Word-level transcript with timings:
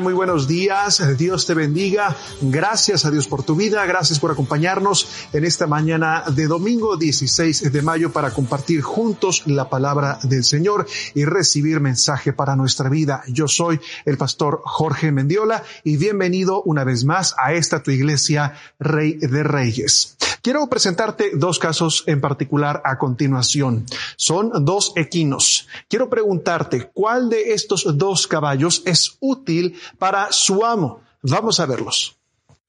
Muy 0.00 0.14
buenos 0.14 0.48
días. 0.48 1.02
Dios 1.18 1.44
te 1.44 1.52
bendiga. 1.52 2.16
Gracias 2.40 3.04
a 3.04 3.10
Dios 3.10 3.26
por 3.26 3.42
tu 3.42 3.54
vida. 3.54 3.84
Gracias 3.84 4.18
por 4.18 4.30
acompañarnos 4.30 5.06
en 5.34 5.44
esta 5.44 5.66
mañana 5.66 6.24
de 6.34 6.46
domingo 6.46 6.96
16 6.96 7.70
de 7.70 7.82
mayo 7.82 8.10
para 8.10 8.30
compartir 8.30 8.80
juntos 8.80 9.42
la 9.46 9.68
palabra 9.68 10.18
del 10.22 10.44
Señor 10.44 10.86
y 11.14 11.26
recibir 11.26 11.80
mensaje 11.80 12.32
para 12.32 12.56
nuestra 12.56 12.88
vida. 12.88 13.22
Yo 13.28 13.48
soy 13.48 13.80
el 14.06 14.16
pastor 14.16 14.62
Jorge 14.64 15.12
Mendiola 15.12 15.62
y 15.84 15.98
bienvenido 15.98 16.62
una 16.62 16.84
vez 16.84 17.04
más 17.04 17.34
a 17.38 17.52
esta 17.52 17.82
tu 17.82 17.90
iglesia 17.90 18.54
Rey 18.78 19.18
de 19.18 19.42
Reyes. 19.42 20.16
Quiero 20.42 20.68
presentarte 20.68 21.30
dos 21.34 21.60
casos 21.60 22.02
en 22.08 22.20
particular 22.20 22.82
a 22.84 22.98
continuación. 22.98 23.86
Son 24.16 24.64
dos 24.64 24.92
equinos. 24.96 25.68
Quiero 25.88 26.10
preguntarte 26.10 26.90
cuál 26.92 27.30
de 27.30 27.52
estos 27.52 27.96
dos 27.96 28.26
caballos 28.26 28.82
es 28.84 29.18
útil 29.20 29.76
para 29.98 30.32
su 30.32 30.64
amo. 30.64 31.02
Vamos 31.22 31.60
a 31.60 31.66
verlos. 31.66 32.18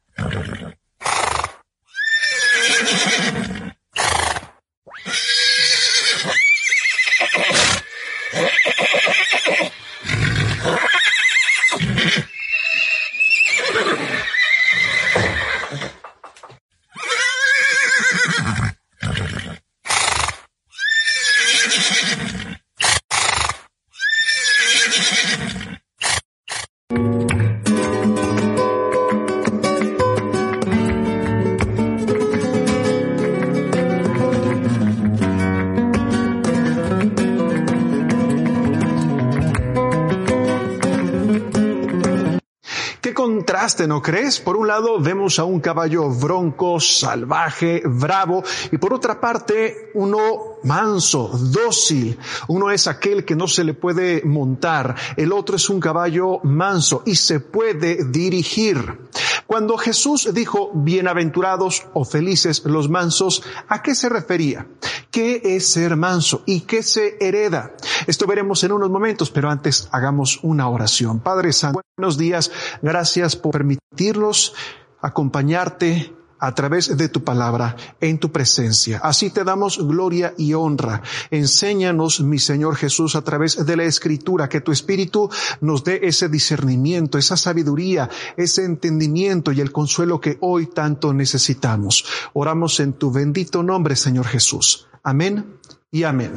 ¿no 43.82 44.00
crees? 44.00 44.40
Por 44.40 44.56
un 44.56 44.68
lado 44.68 45.00
vemos 45.00 45.38
a 45.38 45.44
un 45.44 45.58
caballo 45.58 46.08
bronco, 46.08 46.78
salvaje, 46.78 47.82
bravo, 47.84 48.44
y 48.70 48.78
por 48.78 48.94
otra 48.94 49.20
parte 49.20 49.90
uno 49.94 50.58
manso, 50.62 51.30
dócil. 51.34 52.16
Uno 52.48 52.70
es 52.70 52.86
aquel 52.86 53.24
que 53.24 53.34
no 53.34 53.48
se 53.48 53.64
le 53.64 53.74
puede 53.74 54.22
montar, 54.24 54.94
el 55.16 55.32
otro 55.32 55.56
es 55.56 55.68
un 55.68 55.80
caballo 55.80 56.38
manso 56.44 57.02
y 57.04 57.16
se 57.16 57.40
puede 57.40 58.04
dirigir. 58.04 58.98
Cuando 59.46 59.76
Jesús 59.76 60.32
dijo 60.32 60.70
bienaventurados 60.72 61.86
o 61.92 62.04
felices 62.04 62.62
los 62.64 62.88
mansos, 62.88 63.42
¿a 63.68 63.82
qué 63.82 63.94
se 63.94 64.08
refería? 64.08 64.66
¿Qué 65.10 65.42
es 65.44 65.68
ser 65.68 65.96
manso 65.96 66.42
y 66.46 66.62
qué 66.62 66.82
se 66.82 67.16
hereda? 67.20 67.72
Esto 68.06 68.26
veremos 68.26 68.64
en 68.64 68.72
unos 68.72 68.90
momentos, 68.90 69.30
pero 69.30 69.50
antes 69.50 69.88
hagamos 69.92 70.40
una 70.42 70.68
oración. 70.68 71.20
Padre 71.20 71.52
Santo, 71.52 71.82
buenos 71.96 72.18
días. 72.18 72.50
Gracias 72.82 73.36
por 73.36 73.63
permitirnos 73.64 74.54
acompañarte 75.00 76.12
a 76.38 76.54
través 76.54 76.94
de 76.94 77.08
tu 77.08 77.24
palabra, 77.24 77.74
en 78.00 78.18
tu 78.18 78.30
presencia. 78.30 79.00
Así 79.02 79.30
te 79.30 79.44
damos 79.44 79.78
gloria 79.78 80.34
y 80.36 80.52
honra. 80.52 81.00
Enséñanos, 81.30 82.20
mi 82.20 82.38
Señor 82.38 82.76
Jesús, 82.76 83.16
a 83.16 83.22
través 83.22 83.64
de 83.64 83.76
la 83.76 83.84
escritura, 83.84 84.48
que 84.48 84.60
tu 84.60 84.70
Espíritu 84.70 85.30
nos 85.62 85.84
dé 85.84 86.00
ese 86.02 86.28
discernimiento, 86.28 87.16
esa 87.16 87.38
sabiduría, 87.38 88.10
ese 88.36 88.64
entendimiento 88.64 89.52
y 89.52 89.60
el 89.62 89.72
consuelo 89.72 90.20
que 90.20 90.36
hoy 90.40 90.66
tanto 90.66 91.14
necesitamos. 91.14 92.04
Oramos 92.34 92.78
en 92.80 92.92
tu 92.92 93.10
bendito 93.10 93.62
nombre, 93.62 93.96
Señor 93.96 94.26
Jesús. 94.26 94.86
Amén 95.02 95.56
y 95.90 96.02
amén. 96.02 96.34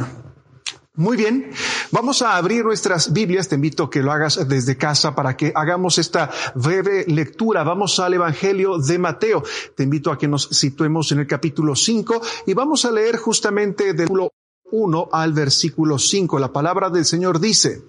Muy 0.97 1.16
bien, 1.16 1.52
vamos 1.91 2.24
a 2.24 2.38
abrir 2.38 2.66
nuestras 2.66 3.13
Biblias. 3.13 3.47
Te 3.47 3.53
invito 3.53 3.84
a 3.84 3.90
que 3.91 4.02
lo 4.02 4.12
hagas 4.12 4.47
desde 4.47 4.78
casa 4.78 5.13
para 5.13 5.38
que 5.38 5.52
hagamos 5.53 6.00
esta 6.00 6.31
breve 6.56 7.06
lectura. 7.08 7.63
Vamos 7.63 8.00
al 8.00 8.16
Evangelio 8.16 8.80
de 8.80 8.97
Mateo. 8.97 9.44
Te 9.75 9.84
invito 9.84 10.12
a 10.12 10.18
que 10.18 10.28
nos 10.28 10.46
situemos 10.46 11.12
en 11.12 11.19
el 11.19 11.28
capítulo 11.28 11.75
5 11.75 12.19
y 12.47 12.56
vamos 12.56 12.84
a 12.86 12.91
leer 12.91 13.18
justamente 13.18 13.94
del 13.94 14.07
versículo 14.07 14.31
1 14.72 15.09
al 15.12 15.34
versículo 15.34 16.00
5. 16.00 16.40
La 16.40 16.52
palabra 16.52 16.90
del 16.90 17.06
Señor 17.06 17.40
dice, 17.40 17.84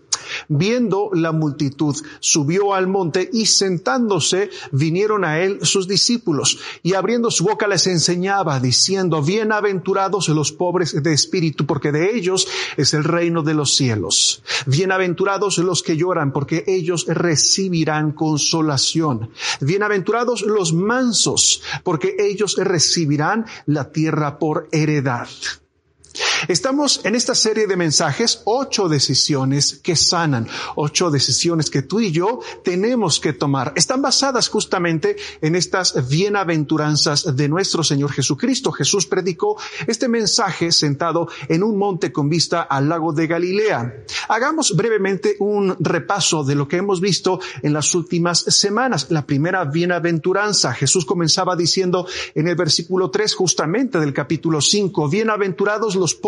Viendo 0.48 1.10
la 1.12 1.32
multitud, 1.32 1.96
subió 2.20 2.74
al 2.74 2.86
monte 2.86 3.28
y 3.32 3.46
sentándose 3.46 4.50
vinieron 4.72 5.24
a 5.24 5.40
él 5.40 5.58
sus 5.62 5.88
discípulos 5.88 6.58
y 6.82 6.94
abriendo 6.94 7.30
su 7.30 7.44
boca 7.44 7.66
les 7.66 7.86
enseñaba 7.86 8.60
diciendo, 8.60 9.22
bienaventurados 9.22 10.28
los 10.28 10.52
pobres 10.52 11.02
de 11.02 11.12
espíritu, 11.12 11.66
porque 11.66 11.92
de 11.92 12.14
ellos 12.14 12.46
es 12.76 12.94
el 12.94 13.04
reino 13.04 13.42
de 13.42 13.54
los 13.54 13.74
cielos. 13.74 14.42
Bienaventurados 14.66 15.58
los 15.58 15.82
que 15.82 15.96
lloran, 15.96 16.32
porque 16.32 16.64
ellos 16.66 17.06
recibirán 17.06 18.12
consolación. 18.12 19.30
Bienaventurados 19.60 20.42
los 20.42 20.72
mansos, 20.72 21.62
porque 21.82 22.16
ellos 22.18 22.56
recibirán 22.56 23.46
la 23.66 23.90
tierra 23.90 24.38
por 24.38 24.68
heredad. 24.72 25.28
Estamos 26.46 27.00
en 27.04 27.16
esta 27.16 27.34
serie 27.34 27.66
de 27.66 27.76
mensajes, 27.76 28.42
ocho 28.44 28.88
decisiones 28.88 29.80
que 29.82 29.96
sanan, 29.96 30.46
ocho 30.76 31.10
decisiones 31.10 31.68
que 31.68 31.82
tú 31.82 31.98
y 31.98 32.12
yo 32.12 32.38
tenemos 32.62 33.18
que 33.18 33.32
tomar. 33.32 33.72
Están 33.74 34.02
basadas 34.02 34.48
justamente 34.48 35.16
en 35.40 35.56
estas 35.56 36.08
bienaventuranzas 36.08 37.34
de 37.34 37.48
nuestro 37.48 37.82
Señor 37.82 38.12
Jesucristo. 38.12 38.70
Jesús 38.70 39.06
predicó 39.06 39.56
este 39.86 40.08
mensaje 40.08 40.70
sentado 40.70 41.28
en 41.48 41.64
un 41.64 41.76
monte 41.76 42.12
con 42.12 42.28
vista 42.28 42.62
al 42.62 42.88
lago 42.88 43.12
de 43.12 43.26
Galilea. 43.26 44.04
Hagamos 44.28 44.76
brevemente 44.76 45.36
un 45.40 45.76
repaso 45.80 46.44
de 46.44 46.54
lo 46.54 46.68
que 46.68 46.76
hemos 46.76 47.00
visto 47.00 47.40
en 47.62 47.72
las 47.72 47.94
últimas 47.94 48.40
semanas. 48.40 49.10
La 49.10 49.26
primera 49.26 49.64
bienaventuranza, 49.64 50.72
Jesús 50.72 51.04
comenzaba 51.04 51.56
diciendo 51.56 52.06
en 52.34 52.46
el 52.46 52.54
versículo 52.54 53.10
3 53.10 53.34
justamente 53.34 53.98
del 53.98 54.12
capítulo 54.12 54.60
5, 54.60 55.08
bienaventurados 55.08 55.96
los 55.96 56.14
pobres 56.14 56.27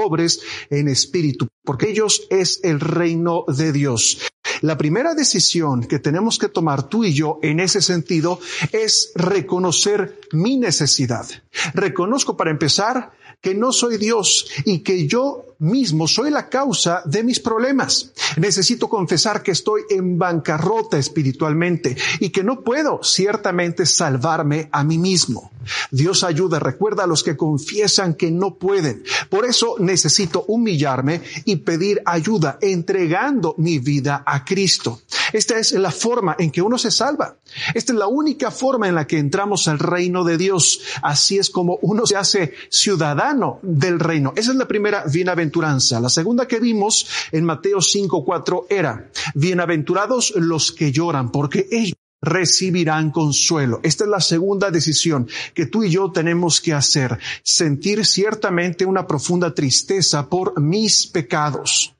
en 0.71 0.89
espíritu, 0.89 1.49
porque 1.65 1.91
ellos 1.91 2.27
es 2.31 2.61
el 2.63 2.81
reino 2.81 3.45
de 3.49 3.73
Dios. 3.73 4.19
La 4.63 4.77
primera 4.77 5.15
decisión 5.15 5.85
que 5.85 5.99
tenemos 5.99 6.39
que 6.39 6.49
tomar 6.49 6.89
tú 6.89 7.05
y 7.05 7.13
yo 7.13 7.39
en 7.43 7.61
ese 7.61 7.81
sentido 7.81 8.41
es 8.73 9.13
reconocer 9.15 10.21
mi 10.33 10.57
necesidad. 10.57 11.27
Reconozco 11.75 12.37
para 12.37 12.51
empezar 12.51 13.13
que 13.41 13.55
no 13.55 13.73
soy 13.73 13.97
Dios 13.97 14.47
y 14.65 14.81
que 14.81 15.07
yo 15.07 15.57
mismo 15.59 16.07
soy 16.07 16.31
la 16.31 16.49
causa 16.49 17.03
de 17.07 17.23
mis 17.23 17.41
problemas. 17.41 18.13
Necesito 18.37 18.89
confesar 18.89 19.43
que 19.43 19.53
estoy 19.53 19.83
en 19.91 20.19
bancarrota 20.19 20.99
espiritualmente 20.99 21.97
y 22.19 22.31
que 22.31 22.45
no 22.45 22.61
puedo 22.61 23.03
ciertamente 23.03 23.87
salvarme 23.87 24.69
a 24.73 24.85
mí 24.85 24.99
mismo. 24.99 25.51
Dios 25.91 26.25
ayuda, 26.25 26.59
recuerda 26.59 27.05
a 27.05 27.07
los 27.07 27.23
que 27.23 27.37
confiesan 27.37 28.15
que 28.15 28.31
no 28.31 28.57
pueden. 28.57 29.03
Por 29.29 29.45
eso 29.45 29.77
necesito 29.79 30.45
humillarme 30.49 31.23
y 31.45 31.57
pedir 31.57 32.03
ayuda, 32.05 32.59
entregando 32.61 33.55
mi 33.59 33.79
vida 33.79 34.23
a 34.27 34.45
Cristo. 34.45 35.01
Esta 35.33 35.59
es 35.59 35.73
la 35.73 35.91
forma 35.91 36.37
en 36.39 36.51
que 36.51 36.63
uno 36.63 36.79
se 36.79 36.91
salva. 36.91 37.37
Esta 37.75 37.93
es 37.93 37.99
la 37.99 38.07
única 38.07 38.51
forma 38.51 38.89
en 38.89 38.95
la 38.95 39.07
que 39.07 39.19
entramos 39.19 39.69
al 39.69 39.79
reino 39.79 40.25
de 40.25 40.37
Dios. 40.37 40.81
Así 41.03 41.39
es 41.39 41.51
como 41.51 41.79
uno 41.83 42.07
se 42.07 42.17
hace 42.17 42.55
ciudadano 42.69 43.59
del 43.63 44.01
reino. 44.01 44.33
Esa 44.37 44.53
es 44.53 44.57
la 44.57 44.69
primera 44.69 45.05
bienaventuranza. 45.05 46.01
La 46.01 46.09
segunda 46.09 46.47
que 46.47 46.61
vimos 46.61 47.07
en 47.33 47.45
Mateo 47.45 47.79
5.4 47.79 48.67
era, 48.69 49.11
bienaventurados 49.35 50.33
los 50.37 50.73
que 50.73 50.93
lloran, 50.93 51.31
porque 51.31 51.69
ellos 51.71 51.95
recibirán 52.23 53.11
consuelo. 53.11 53.81
Esta 53.83 54.05
es 54.05 54.11
la 54.11 54.21
segunda 54.21 54.71
decisión 54.71 55.29
que 55.55 55.67
tú 55.67 55.85
y 55.85 55.91
yo 55.91 56.11
tenemos 56.11 56.61
que 56.61 56.75
hacer. 56.75 57.19
Sentir 57.43 58.05
ciertamente 58.05 58.85
una 58.85 59.07
profunda 59.07 59.55
tristeza 59.55 60.29
por 60.29 60.61
mis 60.61 61.07
pecados. 61.07 61.95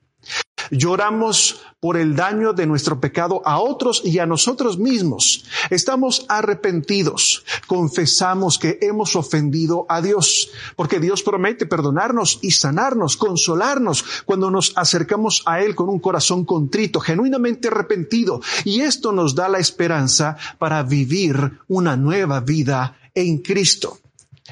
Lloramos 0.71 1.61
por 1.81 1.97
el 1.97 2.15
daño 2.15 2.53
de 2.53 2.65
nuestro 2.65 2.99
pecado 2.99 3.41
a 3.43 3.59
otros 3.59 4.01
y 4.05 4.19
a 4.19 4.25
nosotros 4.25 4.77
mismos. 4.77 5.45
Estamos 5.69 6.25
arrepentidos. 6.29 7.43
Confesamos 7.67 8.57
que 8.57 8.79
hemos 8.81 9.15
ofendido 9.15 9.85
a 9.89 10.01
Dios, 10.01 10.49
porque 10.75 10.99
Dios 10.99 11.23
promete 11.23 11.65
perdonarnos 11.65 12.39
y 12.41 12.51
sanarnos, 12.51 13.17
consolarnos 13.17 14.05
cuando 14.25 14.49
nos 14.49 14.73
acercamos 14.77 15.43
a 15.45 15.61
Él 15.61 15.75
con 15.75 15.89
un 15.89 15.99
corazón 15.99 16.45
contrito, 16.45 16.99
genuinamente 16.99 17.67
arrepentido. 17.67 18.41
Y 18.63 18.81
esto 18.81 19.11
nos 19.11 19.35
da 19.35 19.49
la 19.49 19.59
esperanza 19.59 20.37
para 20.57 20.83
vivir 20.83 21.59
una 21.67 21.97
nueva 21.97 22.39
vida 22.39 22.97
en 23.13 23.39
Cristo. 23.39 24.00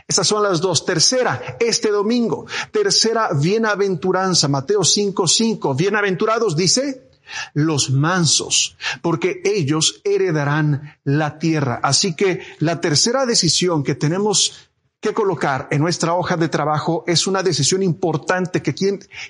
Estas 0.10 0.28
son 0.28 0.42
las 0.42 0.60
dos. 0.60 0.88
Tercera, 0.88 1.58
este 1.60 1.92
domingo. 1.92 2.48
Tercera, 2.72 3.30
bienaventuranza. 3.32 4.48
Mateo 4.48 4.84
5, 4.84 5.28
5. 5.28 5.76
Bienaventurados 5.76 6.56
dice 6.56 7.12
los 7.54 7.92
mansos, 7.92 8.76
porque 9.04 9.40
ellos 9.46 10.02
heredarán 10.04 10.98
la 11.04 11.38
tierra. 11.38 11.80
Así 11.84 12.16
que 12.16 12.42
la 12.58 12.82
tercera 12.82 13.28
decisión 13.28 13.84
que 13.84 13.94
tenemos 13.94 14.69
que 15.00 15.14
colocar 15.14 15.68
en 15.72 15.82
nuestra 15.82 16.14
hoja 16.14 16.36
de 16.36 16.50
trabajo 16.50 17.06
es 17.08 17.26
una 17.26 17.42
decisión 17.42 17.82
importante 17.84 18.62
que, 18.62 18.76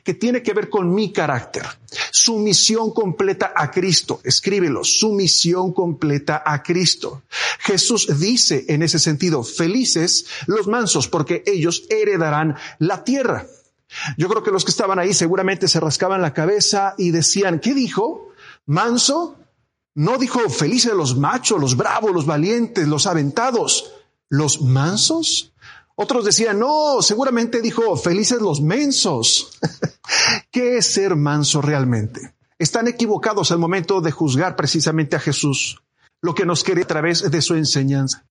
que 0.04 0.14
tiene 0.16 0.42
que 0.42 0.54
ver 0.54 0.70
con 0.70 0.94
mi 0.94 1.14
carácter. 1.14 1.64
Sumisión 2.12 2.92
completa 2.92 3.54
a 3.56 3.70
Cristo. 3.70 4.20
Escríbelo. 4.24 4.84
Sumisión 4.84 5.74
completa 5.74 6.42
a 6.44 6.64
Cristo. 6.64 7.22
Jesús 7.60 8.20
dice 8.20 8.66
en 8.68 8.82
ese 8.82 8.98
sentido, 8.98 9.44
felices 9.44 10.26
los 10.48 10.68
mansos 10.68 11.08
porque 11.08 11.44
ellos 11.46 11.84
heredarán 11.90 12.56
la 12.80 13.04
tierra. 13.04 13.46
Yo 14.18 14.28
creo 14.28 14.44
que 14.44 14.52
los 14.52 14.66
que 14.66 14.72
estaban 14.72 14.98
ahí 14.98 15.14
seguramente 15.14 15.68
se 15.68 15.80
rascaban 15.80 16.22
la 16.22 16.34
cabeza 16.34 16.96
y 16.98 17.12
decían, 17.12 17.60
¿qué 17.60 17.74
dijo? 17.74 18.30
Manso. 18.66 19.36
No 19.94 20.18
dijo 20.18 20.48
felices 20.50 20.94
los 20.94 21.18
machos, 21.18 21.60
los 21.60 21.76
bravos, 21.76 22.12
los 22.12 22.26
valientes, 22.26 22.88
los 22.88 23.06
aventados. 23.06 23.94
¿Los 24.30 24.62
mansos? 24.62 25.49
Otros 26.02 26.24
decían, 26.24 26.60
no, 26.60 27.02
seguramente 27.02 27.60
dijo, 27.60 27.98
felices 27.98 28.40
los 28.40 28.62
mensos. 28.62 29.50
¿Qué 30.50 30.78
es 30.78 30.86
ser 30.86 31.18
manso 31.18 31.62
realmente? 31.62 32.36
Están 32.58 32.88
equivocados 32.88 33.52
al 33.52 33.60
momento 33.60 34.00
de 34.00 34.10
juzgar 34.10 34.56
precisamente 34.56 35.18
a 35.18 35.20
Jesús, 35.20 35.82
lo 36.22 36.34
que 36.34 36.46
nos 36.46 36.64
quiere 36.64 36.84
a 36.84 36.88
través 36.88 37.30
de 37.30 37.42
su 37.42 37.56
enseñanza. 37.56 38.26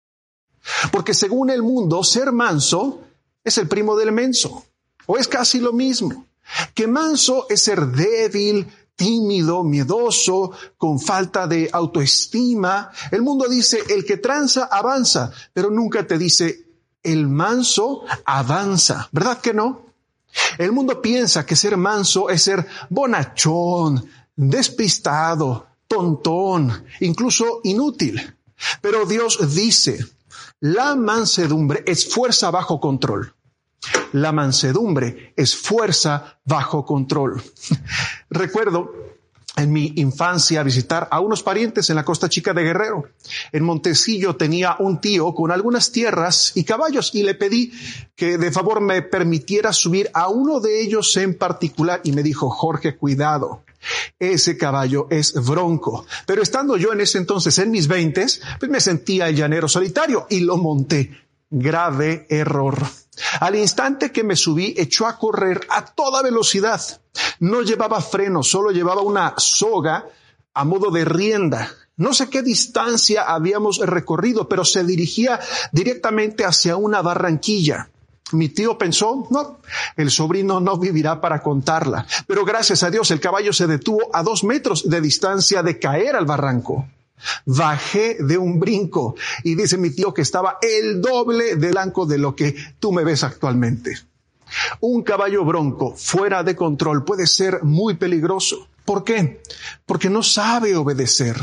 Porque 0.92 1.12
según 1.12 1.50
el 1.50 1.64
mundo, 1.64 2.04
ser 2.04 2.30
manso 2.30 3.00
es 3.42 3.58
el 3.58 3.66
primo 3.66 3.96
del 3.96 4.12
menso, 4.12 4.64
o 5.06 5.18
es 5.18 5.26
casi 5.26 5.58
lo 5.58 5.72
mismo. 5.72 6.24
Que 6.72 6.86
manso 6.86 7.46
es 7.48 7.62
ser 7.62 7.84
débil, 7.88 8.68
tímido, 8.94 9.64
miedoso, 9.64 10.52
con 10.76 11.00
falta 11.00 11.48
de 11.48 11.68
autoestima. 11.72 12.92
El 13.10 13.22
mundo 13.22 13.48
dice, 13.48 13.82
el 13.88 14.04
que 14.04 14.18
tranza 14.18 14.66
avanza, 14.66 15.32
pero 15.52 15.68
nunca 15.68 16.06
te 16.06 16.16
dice, 16.16 16.65
el 17.12 17.28
manso 17.28 18.04
avanza, 18.24 19.08
¿verdad 19.12 19.40
que 19.40 19.54
no? 19.54 19.86
El 20.58 20.72
mundo 20.72 21.00
piensa 21.00 21.46
que 21.46 21.56
ser 21.56 21.76
manso 21.76 22.28
es 22.28 22.42
ser 22.42 22.66
bonachón, 22.90 24.06
despistado, 24.34 25.66
tontón, 25.88 26.84
incluso 27.00 27.60
inútil. 27.64 28.36
Pero 28.80 29.06
Dios 29.06 29.54
dice, 29.54 30.04
la 30.60 30.94
mansedumbre 30.94 31.84
es 31.86 32.12
fuerza 32.12 32.50
bajo 32.50 32.80
control. 32.80 33.34
La 34.12 34.32
mansedumbre 34.32 35.32
es 35.36 35.56
fuerza 35.56 36.40
bajo 36.44 36.84
control. 36.84 37.42
Recuerdo 38.30 39.15
en 39.56 39.72
mi 39.72 39.92
infancia 39.96 40.62
visitar 40.62 41.08
a 41.10 41.20
unos 41.20 41.42
parientes 41.42 41.88
en 41.90 41.96
la 41.96 42.04
costa 42.04 42.28
chica 42.28 42.52
de 42.52 42.62
Guerrero. 42.62 43.08
En 43.52 43.64
Montecillo 43.64 44.36
tenía 44.36 44.76
un 44.78 45.00
tío 45.00 45.34
con 45.34 45.50
algunas 45.50 45.90
tierras 45.90 46.52
y 46.54 46.64
caballos 46.64 47.14
y 47.14 47.22
le 47.22 47.34
pedí 47.34 47.72
que 48.14 48.38
de 48.38 48.52
favor 48.52 48.80
me 48.80 49.02
permitiera 49.02 49.72
subir 49.72 50.10
a 50.12 50.28
uno 50.28 50.60
de 50.60 50.82
ellos 50.82 51.16
en 51.16 51.34
particular 51.34 52.00
y 52.04 52.12
me 52.12 52.22
dijo, 52.22 52.50
Jorge, 52.50 52.96
cuidado. 52.96 53.64
Ese 54.18 54.56
caballo 54.56 55.06
es 55.10 55.32
bronco. 55.34 56.06
Pero 56.26 56.42
estando 56.42 56.76
yo 56.76 56.92
en 56.92 57.00
ese 57.00 57.18
entonces 57.18 57.58
en 57.58 57.70
mis 57.70 57.88
veintes, 57.88 58.40
pues 58.58 58.70
me 58.70 58.80
sentía 58.80 59.28
el 59.28 59.36
llanero 59.36 59.68
solitario 59.68 60.26
y 60.28 60.40
lo 60.40 60.56
monté. 60.56 61.10
Grave 61.50 62.26
error. 62.28 62.76
Al 63.40 63.56
instante 63.56 64.12
que 64.12 64.24
me 64.24 64.36
subí, 64.36 64.74
echó 64.76 65.06
a 65.06 65.18
correr 65.18 65.66
a 65.70 65.84
toda 65.84 66.22
velocidad. 66.22 66.80
No 67.40 67.62
llevaba 67.62 68.00
freno, 68.00 68.42
solo 68.42 68.70
llevaba 68.70 69.02
una 69.02 69.34
soga 69.36 70.06
a 70.54 70.64
modo 70.64 70.90
de 70.90 71.04
rienda. 71.04 71.70
No 71.96 72.12
sé 72.12 72.28
qué 72.28 72.42
distancia 72.42 73.22
habíamos 73.22 73.78
recorrido, 73.78 74.48
pero 74.48 74.64
se 74.64 74.84
dirigía 74.84 75.40
directamente 75.72 76.44
hacia 76.44 76.76
una 76.76 77.00
barranquilla. 77.00 77.88
Mi 78.32 78.48
tío 78.48 78.76
pensó, 78.76 79.26
no, 79.30 79.60
el 79.96 80.10
sobrino 80.10 80.60
no 80.60 80.76
vivirá 80.78 81.20
para 81.20 81.42
contarla. 81.42 82.06
Pero 82.26 82.44
gracias 82.44 82.82
a 82.82 82.90
Dios 82.90 83.10
el 83.12 83.20
caballo 83.20 83.52
se 83.52 83.66
detuvo 83.66 84.10
a 84.12 84.22
dos 84.22 84.42
metros 84.44 84.88
de 84.90 85.00
distancia 85.00 85.62
de 85.62 85.78
caer 85.78 86.16
al 86.16 86.26
barranco. 86.26 86.86
Bajé 87.44 88.18
de 88.20 88.38
un 88.38 88.60
brinco 88.60 89.14
y 89.42 89.54
dice 89.54 89.76
mi 89.78 89.90
tío 89.90 90.12
que 90.12 90.22
estaba 90.22 90.58
el 90.60 91.00
doble 91.00 91.56
de 91.56 91.70
blanco 91.70 92.06
de 92.06 92.18
lo 92.18 92.34
que 92.34 92.54
tú 92.78 92.92
me 92.92 93.04
ves 93.04 93.24
actualmente. 93.24 93.98
Un 94.80 95.02
caballo 95.02 95.44
bronco 95.44 95.94
fuera 95.96 96.42
de 96.42 96.54
control 96.54 97.04
puede 97.04 97.26
ser 97.26 97.62
muy 97.62 97.94
peligroso. 97.94 98.68
¿Por 98.84 99.02
qué? 99.02 99.42
Porque 99.84 100.08
no 100.08 100.22
sabe 100.22 100.76
obedecer. 100.76 101.36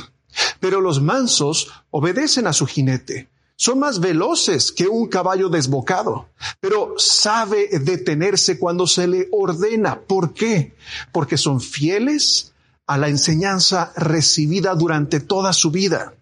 Pero 0.60 0.81
los 0.81 1.02
mansos 1.02 1.72
obedecen 1.92 2.48
a 2.48 2.54
su 2.54 2.66
jinete. 2.66 3.30
Son 3.56 3.80
más 3.80 4.00
veloces 4.00 4.72
que 4.72 4.88
un 4.88 5.08
caballo 5.08 5.48
desbocado, 5.48 6.27
pero 6.60 6.96
sabe 6.98 7.70
detenerse 7.80 8.58
cuando 8.58 8.88
se 8.88 9.08
le 9.08 9.27
ordena. 9.32 10.00
¿Por 10.00 10.34
qué? 10.34 10.75
Porque 11.12 11.38
son 11.38 11.62
fieles 11.62 12.52
a 12.88 12.98
la 12.98 13.08
enseñanza 13.08 13.94
recibida 13.96 14.75
durante 14.75 15.20
toda 15.20 15.54
su 15.54 15.72
vida. 15.72 16.13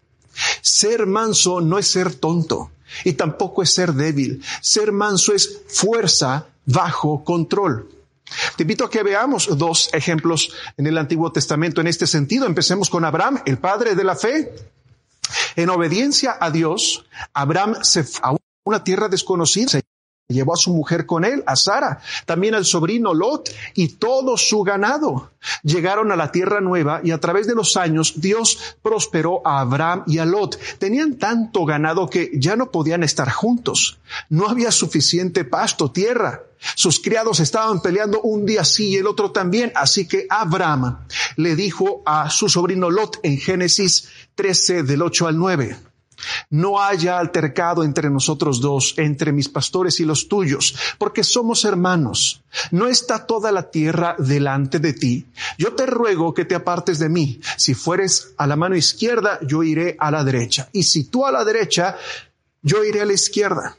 Ser 0.62 1.06
manso 1.06 1.62
no 1.62 1.78
es 1.78 1.88
ser 1.88 2.14
tonto 2.14 2.72
y 3.04 3.14
tampoco 3.14 3.64
es 3.64 3.74
ser 3.74 3.94
débil. 3.94 4.44
Ser 4.62 4.92
manso 4.92 5.34
es 5.34 5.62
fuerza 5.68 6.48
bajo 6.66 7.24
control. 7.24 7.90
Te 8.56 8.64
invito 8.64 8.86
a 8.86 8.90
que 8.90 9.04
veamos 9.04 9.58
dos 9.58 9.90
ejemplos 9.94 10.54
en 10.78 10.88
el 10.88 10.98
Antiguo 10.98 11.32
Testamento 11.32 11.82
en 11.82 11.88
este 11.88 12.08
sentido. 12.08 12.46
Empecemos 12.46 12.90
con 12.90 13.04
Abraham, 13.04 13.42
el 13.46 13.58
padre 13.58 13.96
de 13.96 14.04
la 14.04 14.16
fe. 14.16 14.54
En 15.56 15.70
obediencia 15.70 16.38
a 16.40 16.50
Dios, 16.50 17.06
Abraham 17.34 17.76
se 17.84 18.04
fue 18.04 18.22
a 18.24 18.36
una 18.64 18.84
tierra 18.84 19.10
desconocida 19.10 19.82
Llevó 20.28 20.54
a 20.54 20.58
su 20.58 20.74
mujer 20.74 21.06
con 21.06 21.26
él, 21.26 21.44
a 21.46 21.56
Sara, 21.56 22.02
también 22.26 22.56
al 22.56 22.66
sobrino 22.66 23.14
Lot 23.14 23.50
y 23.74 23.90
todo 23.90 24.38
su 24.38 24.64
ganado. 24.64 25.32
Llegaron 25.64 26.12
a 26.12 26.16
la 26.16 26.32
tierra 26.32 26.62
nueva 26.62 27.02
y 27.04 27.12
a 27.12 27.20
través 27.20 27.48
de 27.48 27.56
los 27.56 27.76
años 27.76 28.14
Dios 28.22 28.78
prosperó 28.82 29.42
a 29.46 29.60
Abraham 29.60 30.04
y 30.08 30.20
a 30.20 30.26
Lot. 30.26 30.58
Tenían 30.78 31.18
tanto 31.18 31.66
ganado 31.66 32.10
que 32.10 32.32
ya 32.34 32.56
no 32.56 32.72
podían 32.72 33.04
estar 33.04 33.30
juntos. 33.30 34.00
No 34.30 34.48
había 34.48 34.72
suficiente 34.72 35.44
pasto, 35.44 35.92
tierra. 35.92 36.44
Sus 36.76 37.00
criados 37.00 37.40
estaban 37.40 37.82
peleando 37.82 38.22
un 38.22 38.46
día 38.46 38.64
sí 38.64 38.90
y 38.90 38.96
el 38.98 39.08
otro 39.08 39.32
también, 39.32 39.72
así 39.76 40.08
que 40.08 40.28
Abraham 40.30 41.00
le 41.36 41.56
dijo 41.56 42.04
a 42.06 42.30
su 42.30 42.50
sobrino 42.50 42.90
Lot 42.90 43.20
en 43.24 43.38
Génesis 43.38 44.08
13 44.36 44.84
del 44.84 45.02
8 45.02 45.28
al 45.28 45.38
9. 45.38 45.91
No 46.50 46.82
haya 46.82 47.18
altercado 47.20 47.84
entre 47.84 48.10
nosotros 48.10 48.62
dos, 48.62 48.94
entre 48.98 49.32
mis 49.32 49.50
pastores 49.50 50.00
y 50.00 50.06
los 50.06 50.28
tuyos, 50.28 50.76
porque 50.98 51.24
somos 51.24 51.66
hermanos. 51.66 52.42
No 52.72 52.88
está 52.88 53.26
toda 53.26 53.52
la 53.52 53.70
tierra 53.72 54.16
delante 54.18 54.80
de 54.80 54.94
ti. 54.94 55.26
Yo 55.58 55.74
te 55.74 55.86
ruego 55.86 56.34
que 56.34 56.46
te 56.46 56.56
apartes 56.56 57.00
de 57.00 57.10
mí. 57.10 57.40
Si 57.58 57.74
fueres 57.74 58.34
a 58.38 58.48
la 58.48 58.56
mano 58.56 58.76
izquierda, 58.76 59.40
yo 59.42 59.64
iré 59.64 59.96
a 60.00 60.12
la 60.12 60.24
derecha. 60.24 60.70
Y 60.72 60.84
si 60.84 61.06
tú 61.06 61.26
a 61.26 61.32
la 61.32 61.44
derecha, 61.44 61.98
yo 62.62 62.84
iré 62.84 63.02
a 63.02 63.06
la 63.06 63.14
izquierda. 63.14 63.78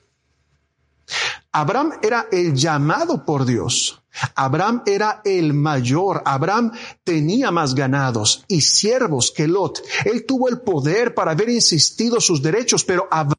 Abraham 1.52 1.92
era 2.02 2.26
el 2.32 2.54
llamado 2.54 3.24
por 3.24 3.44
Dios. 3.44 4.01
Abraham 4.34 4.82
era 4.86 5.22
el 5.24 5.54
mayor. 5.54 6.22
Abraham 6.24 6.72
tenía 7.04 7.50
más 7.50 7.74
ganados 7.74 8.44
y 8.48 8.60
siervos 8.60 9.30
que 9.30 9.48
Lot. 9.48 9.82
Él 10.04 10.26
tuvo 10.26 10.48
el 10.48 10.60
poder 10.60 11.14
para 11.14 11.32
haber 11.32 11.48
insistido 11.48 12.20
sus 12.20 12.42
derechos, 12.42 12.84
pero 12.84 13.08
Abraham 13.10 13.36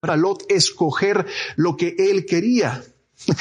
para 0.00 0.16
Lot 0.16 0.50
escoger 0.50 1.26
lo 1.56 1.76
que 1.76 1.94
él 1.98 2.26
quería. 2.26 2.82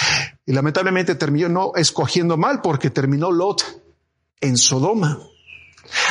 Y 0.46 0.54
lamentablemente 0.54 1.16
terminó 1.16 1.72
escogiendo 1.75 2.36
mal 2.36 2.62
porque 2.62 2.90
terminó 2.90 3.32
Lot 3.32 3.63
en 4.42 4.58
Sodoma. 4.58 5.20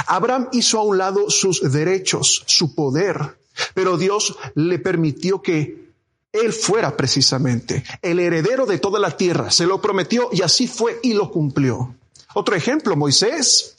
Abraham 0.07 0.49
hizo 0.52 0.79
a 0.79 0.83
un 0.83 0.99
lado 0.99 1.29
sus 1.31 1.61
derechos, 1.71 2.45
su 2.47 2.75
poder, 2.75 3.38
pero 3.75 3.99
Dios 3.99 4.37
le 4.55 4.79
permitió 4.79 5.43
que 5.43 5.89
él 6.33 6.53
fuera 6.53 6.97
precisamente 6.97 7.85
el 8.03 8.21
heredero 8.21 8.67
de 8.67 8.79
toda 8.79 8.99
la 8.99 9.17
tierra. 9.17 9.51
Se 9.51 9.67
lo 9.67 9.81
prometió 9.81 10.29
y 10.33 10.43
así 10.43 10.69
fue 10.69 11.01
y 11.03 11.15
lo 11.15 11.31
cumplió. 11.31 11.95
Otro 12.35 12.55
ejemplo, 12.55 12.97
Moisés, 12.97 13.77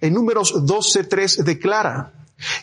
en 0.00 0.14
números 0.14 0.54
12.3 0.54 1.44
declara, 1.44 2.12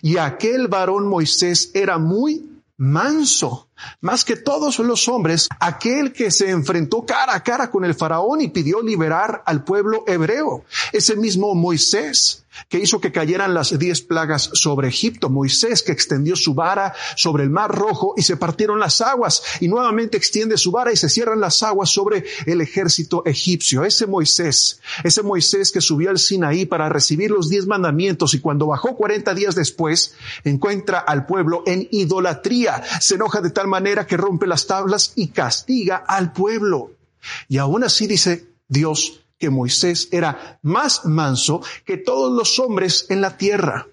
y 0.02 0.18
aquel 0.18 0.68
varón 0.68 1.08
Moisés 1.08 1.72
era 1.74 1.98
muy 1.98 2.62
manso, 2.78 3.70
más 4.02 4.24
que 4.24 4.36
todos 4.36 4.80
los 4.80 5.08
hombres, 5.08 5.48
aquel 5.60 6.14
que 6.14 6.32
se 6.32 6.50
enfrentó 6.50 7.06
cara 7.06 7.36
a 7.36 7.44
cara 7.44 7.70
con 7.70 7.86
el 7.86 7.96
faraón 7.96 8.42
y 8.42 8.50
pidió 8.50 8.82
liberar 8.82 9.44
al 9.46 9.64
pueblo 9.64 10.04
hebreo. 10.08 10.64
Ese 10.92 11.16
mismo 11.16 11.56
Moisés 11.56 12.44
que 12.70 12.80
hizo 12.80 13.02
que 13.02 13.12
cayeran 13.12 13.54
las 13.54 13.78
diez 13.78 14.02
plagas 14.02 14.50
sobre 14.54 14.88
Egipto, 14.88 15.30
Moisés 15.30 15.84
que 15.84 15.92
extendió 15.92 16.36
su 16.36 16.54
vara 16.54 16.94
sobre 17.16 17.44
el 17.44 17.50
mar 17.50 17.72
rojo 17.72 18.14
y 18.18 18.24
se 18.24 18.38
partieron 18.38 18.80
las 18.80 19.02
aguas 19.02 19.42
y 19.60 19.68
nuevamente 19.68 20.18
extiende 20.18 20.58
su 20.58 20.72
vara 20.72 20.92
y 20.92 20.98
se 20.98 21.10
cierran 21.10 21.40
las 21.40 21.64
aguas 21.64 21.90
sobre 21.90 22.26
el 22.46 22.62
ejército 22.62 23.24
egipcio. 23.26 23.84
Ese 23.84 24.08
Moisés, 24.08 24.80
ese 25.04 25.24
Moisés 25.24 25.72
que 25.72 25.82
subió 25.82 26.10
al 26.10 26.20
Sinaí 26.20 26.66
para 26.66 26.90
recibir 26.90 27.32
los 27.32 27.50
diez 27.50 27.66
mandamientos 27.66 28.34
y 28.34 28.40
cuando 28.40 28.68
bajó 28.68 28.96
cuarenta 28.96 29.34
días 29.34 29.56
después 29.56 30.14
encuentra 30.44 31.00
al 31.00 31.26
pueblo 31.26 31.64
en 31.66 31.88
idolatría, 31.92 32.84
se 33.00 33.16
enoja 33.16 33.42
de 33.42 33.50
manera 33.68 34.08
que 34.08 34.18
rompe 34.18 34.48
las 34.48 34.68
tablas 34.68 35.14
y 35.16 35.28
castiga 35.30 35.98
al 36.08 36.34
pueblo. 36.34 36.92
Y 37.48 37.58
aún 37.58 37.84
así 37.84 38.08
dice 38.08 38.48
Dios, 38.68 39.24
que 39.38 39.50
Moisés 39.50 40.08
era 40.12 40.60
más 40.62 41.06
manso 41.06 41.62
que 41.86 41.98
todos 41.98 42.32
los 42.32 42.60
hombres 42.60 43.08
en 43.10 43.20
la 43.20 43.36
tierra, 43.38 43.88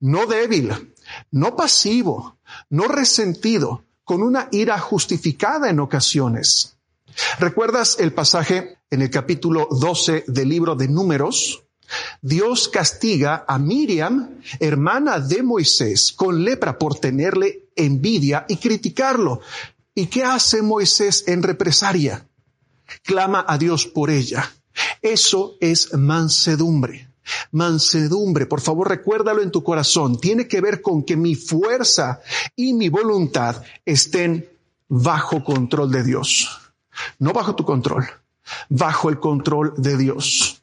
no 0.00 0.26
débil, 0.26 0.94
no 1.30 1.56
pasivo, 1.56 2.38
no 2.70 2.88
resentido, 2.88 3.84
con 4.04 4.22
una 4.22 4.48
ira 4.50 4.78
justificada 4.78 5.68
en 5.68 5.80
ocasiones. 5.80 6.78
¿Recuerdas 7.38 7.98
el 8.00 8.14
pasaje 8.14 8.78
en 8.90 9.02
el 9.02 9.10
capítulo 9.10 9.68
12 9.70 10.24
del 10.26 10.48
libro 10.48 10.74
de 10.74 10.88
Números? 10.88 11.64
Dios 12.22 12.68
castiga 12.68 13.44
a 13.46 13.58
Miriam, 13.58 14.40
hermana 14.60 15.20
de 15.20 15.42
Moisés, 15.42 16.12
con 16.12 16.42
lepra 16.44 16.78
por 16.78 16.98
tenerle 16.98 17.67
envidia 17.78 18.44
y 18.48 18.56
criticarlo. 18.56 19.40
¿Y 19.94 20.06
qué 20.06 20.24
hace 20.24 20.62
Moisés 20.62 21.24
en 21.26 21.42
represalia? 21.42 22.26
Clama 23.02 23.44
a 23.48 23.58
Dios 23.58 23.86
por 23.86 24.10
ella. 24.10 24.50
Eso 25.02 25.56
es 25.60 25.92
mansedumbre. 25.94 27.08
Mansedumbre, 27.52 28.46
por 28.46 28.60
favor 28.60 28.88
recuérdalo 28.88 29.42
en 29.42 29.50
tu 29.50 29.62
corazón. 29.62 30.20
Tiene 30.20 30.48
que 30.48 30.60
ver 30.60 30.80
con 30.80 31.02
que 31.02 31.16
mi 31.16 31.34
fuerza 31.34 32.20
y 32.56 32.72
mi 32.72 32.88
voluntad 32.88 33.62
estén 33.84 34.48
bajo 34.88 35.44
control 35.44 35.90
de 35.90 36.04
Dios. 36.04 36.48
No 37.18 37.32
bajo 37.32 37.54
tu 37.54 37.64
control, 37.64 38.08
bajo 38.68 39.08
el 39.10 39.20
control 39.20 39.74
de 39.76 39.96
Dios. 39.96 40.62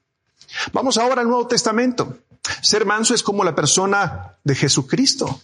Vamos 0.74 0.98
ahora 0.98 1.22
al 1.22 1.28
Nuevo 1.28 1.48
Testamento. 1.48 2.18
Ser 2.62 2.86
manso 2.86 3.14
es 3.14 3.24
como 3.24 3.44
la 3.44 3.56
persona 3.56 4.38
de 4.44 4.56
Jesucristo. 4.56 5.42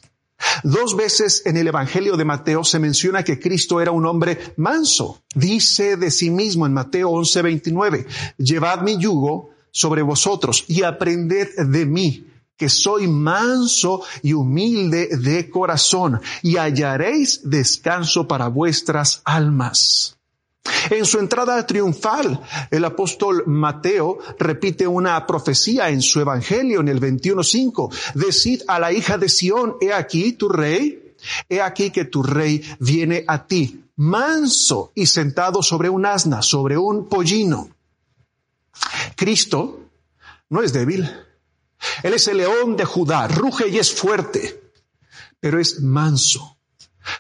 Dos 0.64 0.96
veces 0.96 1.44
en 1.46 1.58
el 1.58 1.68
Evangelio 1.68 2.18
de 2.18 2.26
Mateo 2.26 2.64
se 2.64 2.80
menciona 2.80 3.24
que 3.24 3.40
Cristo 3.40 3.82
era 3.82 3.92
un 3.92 4.06
hombre 4.06 4.54
manso. 4.58 5.22
Dice 5.34 5.98
de 5.98 6.12
sí 6.12 6.30
mismo 6.30 6.66
en 6.66 6.74
Mateo 6.74 7.10
11:29, 7.12 8.06
llevad 8.38 8.82
mi 8.82 8.98
yugo 8.98 9.50
sobre 9.72 10.02
vosotros 10.02 10.66
y 10.68 10.84
aprended 10.84 11.48
de 11.58 11.86
mí, 11.86 12.28
que 12.58 12.70
soy 12.70 13.08
manso 13.08 14.04
y 14.22 14.34
humilde 14.34 15.10
de 15.18 15.50
corazón, 15.50 16.22
y 16.44 16.58
hallaréis 16.58 17.42
descanso 17.44 18.28
para 18.28 18.48
vuestras 18.48 19.22
almas. 19.24 20.18
En 20.92 21.06
su 21.06 21.20
entrada 21.20 21.66
triunfal, 21.66 22.42
el 22.70 22.86
apóstol 22.86 23.44
Mateo 23.48 24.20
repite 24.38 24.86
una 24.86 25.26
profecía 25.26 25.90
en 25.90 26.02
su 26.02 26.20
evangelio 26.20 26.82
en 26.82 26.88
el 26.88 27.00
21.5. 27.00 28.14
Decid 28.16 28.62
a 28.68 28.80
la 28.80 28.92
hija 28.92 29.18
de 29.18 29.30
Sión, 29.30 29.76
he 29.82 29.94
aquí 29.94 30.34
tu 30.34 30.50
rey, 30.50 31.16
he 31.50 31.62
aquí 31.62 31.92
que 31.92 32.06
tu 32.06 32.24
rey 32.24 32.64
viene 32.80 33.24
a 33.28 33.46
ti, 33.48 33.86
manso 33.96 34.92
y 34.94 35.06
sentado 35.06 35.64
sobre 35.64 35.90
un 35.90 36.06
asna, 36.06 36.42
sobre 36.42 36.78
un 36.78 37.08
pollino. 37.08 37.70
Cristo 39.16 39.80
no 40.50 40.62
es 40.62 40.74
débil. 40.74 41.10
Él 42.04 42.14
es 42.14 42.28
el 42.28 42.38
león 42.38 42.76
de 42.76 42.86
Judá, 42.86 43.28
ruge 43.28 43.70
y 43.70 43.80
es 43.80 43.94
fuerte, 43.94 44.72
pero 45.40 45.60
es 45.60 45.82
manso 45.82 46.58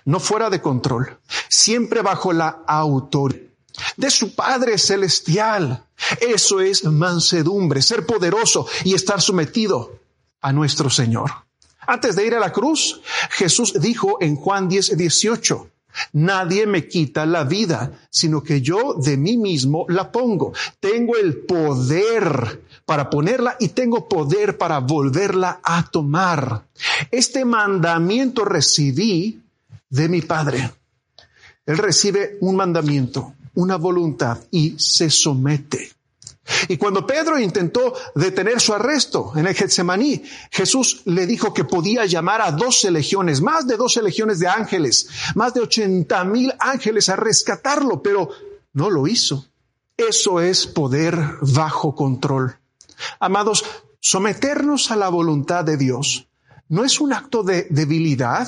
no 0.06 0.20
fuera 0.20 0.50
de 0.50 0.62
control, 0.62 1.20
siempre 1.50 2.02
bajo 2.02 2.34
la 2.34 2.64
autoridad 2.68 3.52
de 3.98 4.12
su 4.12 4.36
Padre 4.36 4.78
Celestial. 4.78 5.86
Eso 6.20 6.60
es 6.60 6.84
mansedumbre, 6.84 7.82
ser 7.82 8.06
poderoso 8.06 8.68
y 8.84 8.94
estar 8.94 9.22
sometido 9.22 10.00
a 10.42 10.52
nuestro 10.52 10.90
Señor. 10.90 11.32
Antes 11.88 12.16
de 12.16 12.26
ir 12.26 12.36
a 12.36 12.40
la 12.40 12.52
cruz, 12.52 13.02
Jesús 13.32 13.74
dijo 13.80 14.18
en 14.22 14.36
Juan 14.36 14.70
10, 14.70 14.98
18, 14.98 15.68
Nadie 16.14 16.66
me 16.68 16.88
quita 16.88 17.26
la 17.26 17.44
vida, 17.44 17.92
sino 18.10 18.42
que 18.42 18.62
yo 18.62 18.94
de 18.94 19.18
mí 19.18 19.36
mismo 19.36 19.86
la 19.90 20.10
pongo. 20.12 20.54
Tengo 20.80 21.18
el 21.18 21.38
poder 21.40 22.62
para 22.86 23.10
ponerla 23.10 23.58
y 23.60 23.70
tengo 23.70 24.08
poder 24.08 24.58
para 24.58 24.80
volverla 24.80 25.60
a 25.62 25.84
tomar. 25.90 26.64
Este 27.12 27.44
mandamiento 27.44 28.46
recibí 28.46 29.42
de 29.92 30.10
mi 30.10 30.22
Padre. 30.22 30.72
Él 31.68 31.78
recibe 31.78 32.38
un 32.42 32.56
mandamiento, 32.56 33.36
una 33.54 33.76
voluntad 33.76 34.40
y 34.50 34.74
se 34.80 35.12
somete. 35.12 35.92
Y 36.68 36.78
cuando 36.78 37.06
Pedro 37.06 37.38
intentó 37.38 37.94
detener 38.16 38.60
su 38.60 38.74
arresto 38.74 39.34
en 39.36 39.46
el 39.46 39.54
Getsemaní, 39.54 40.24
Jesús 40.50 41.04
le 41.06 41.28
dijo 41.28 41.54
que 41.54 41.64
podía 41.64 42.06
llamar 42.06 42.42
a 42.42 42.52
doce 42.52 42.90
legiones, 42.90 43.42
más 43.42 43.68
de 43.68 43.78
doce 43.78 44.02
legiones 44.02 44.40
de 44.40 44.48
ángeles, 44.48 45.08
más 45.36 45.54
de 45.54 45.62
ochenta 45.62 46.24
mil 46.24 46.52
ángeles 46.60 47.10
a 47.10 47.16
rescatarlo, 47.16 48.02
pero 48.02 48.30
no 48.74 48.90
lo 48.90 49.08
hizo. 49.08 49.46
Eso 49.96 50.42
es 50.42 50.66
poder 50.66 51.16
bajo 51.42 51.94
control. 51.96 52.58
Amados, 53.20 53.64
someternos 54.00 54.90
a 54.90 54.96
la 54.96 55.10
voluntad 55.10 55.64
de 55.64 55.78
Dios 55.78 56.28
no 56.70 56.84
es 56.84 57.00
un 57.00 57.14
acto 57.14 57.44
de 57.44 57.68
debilidad, 57.70 58.48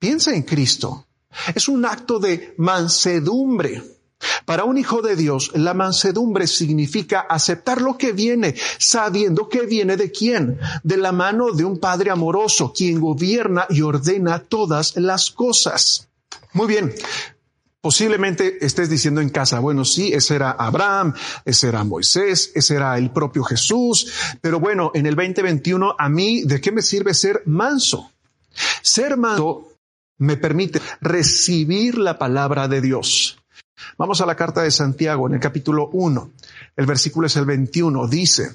Piensa 0.00 0.34
en 0.34 0.44
Cristo. 0.44 1.06
Es 1.54 1.68
un 1.68 1.84
acto 1.84 2.18
de 2.18 2.54
mansedumbre. 2.56 3.82
Para 4.46 4.64
un 4.64 4.78
hijo 4.78 5.02
de 5.02 5.14
Dios, 5.14 5.50
la 5.54 5.74
mansedumbre 5.74 6.46
significa 6.46 7.20
aceptar 7.20 7.82
lo 7.82 7.98
que 7.98 8.12
viene, 8.12 8.54
sabiendo 8.78 9.46
que 9.46 9.66
viene 9.66 9.98
de 9.98 10.10
quién, 10.10 10.58
de 10.82 10.96
la 10.96 11.12
mano 11.12 11.52
de 11.52 11.66
un 11.66 11.78
Padre 11.78 12.10
amoroso, 12.10 12.72
quien 12.72 12.98
gobierna 12.98 13.66
y 13.68 13.82
ordena 13.82 14.38
todas 14.38 14.96
las 14.96 15.30
cosas. 15.30 16.08
Muy 16.54 16.66
bien. 16.66 16.94
Posiblemente 17.82 18.64
estés 18.64 18.88
diciendo 18.88 19.20
en 19.20 19.28
casa, 19.28 19.60
bueno, 19.60 19.84
sí, 19.84 20.14
ese 20.14 20.34
era 20.34 20.52
Abraham, 20.52 21.12
ese 21.44 21.68
era 21.68 21.84
Moisés, 21.84 22.52
ese 22.54 22.74
era 22.74 22.96
el 22.96 23.10
propio 23.10 23.44
Jesús, 23.44 24.10
pero 24.40 24.60
bueno, 24.60 24.92
en 24.94 25.04
el 25.04 25.14
2021 25.14 25.94
a 25.98 26.08
mí, 26.08 26.42
¿de 26.44 26.58
qué 26.58 26.72
me 26.72 26.80
sirve 26.80 27.12
ser 27.12 27.42
manso? 27.44 28.12
Ser 28.82 29.16
manso 29.16 29.69
me 30.20 30.36
permite 30.36 30.80
recibir 31.00 31.98
la 31.98 32.18
palabra 32.18 32.68
de 32.68 32.80
Dios. 32.80 33.38
Vamos 33.98 34.20
a 34.20 34.26
la 34.26 34.36
carta 34.36 34.62
de 34.62 34.70
Santiago 34.70 35.26
en 35.26 35.34
el 35.34 35.40
capítulo 35.40 35.88
1. 35.92 36.30
El 36.76 36.86
versículo 36.86 37.26
es 37.26 37.36
el 37.36 37.46
21. 37.46 38.06
Dice, 38.06 38.52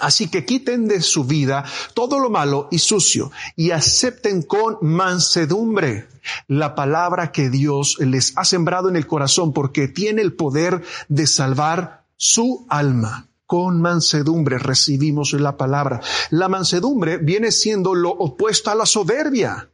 Así 0.00 0.28
que 0.28 0.44
quiten 0.44 0.88
de 0.88 1.02
su 1.02 1.24
vida 1.24 1.64
todo 1.94 2.18
lo 2.18 2.30
malo 2.30 2.68
y 2.70 2.78
sucio 2.78 3.30
y 3.54 3.70
acepten 3.70 4.42
con 4.42 4.78
mansedumbre 4.80 6.08
la 6.48 6.74
palabra 6.74 7.32
que 7.32 7.50
Dios 7.50 7.98
les 8.00 8.36
ha 8.36 8.44
sembrado 8.44 8.88
en 8.88 8.96
el 8.96 9.06
corazón 9.06 9.52
porque 9.52 9.88
tiene 9.88 10.22
el 10.22 10.32
poder 10.32 10.82
de 11.08 11.26
salvar 11.26 12.04
su 12.16 12.66
alma. 12.68 13.28
Con 13.46 13.82
mansedumbre 13.82 14.58
recibimos 14.58 15.32
la 15.34 15.56
palabra. 15.56 16.00
La 16.30 16.48
mansedumbre 16.48 17.18
viene 17.18 17.50
siendo 17.50 17.94
lo 17.94 18.10
opuesto 18.10 18.70
a 18.70 18.74
la 18.74 18.86
soberbia. 18.86 19.68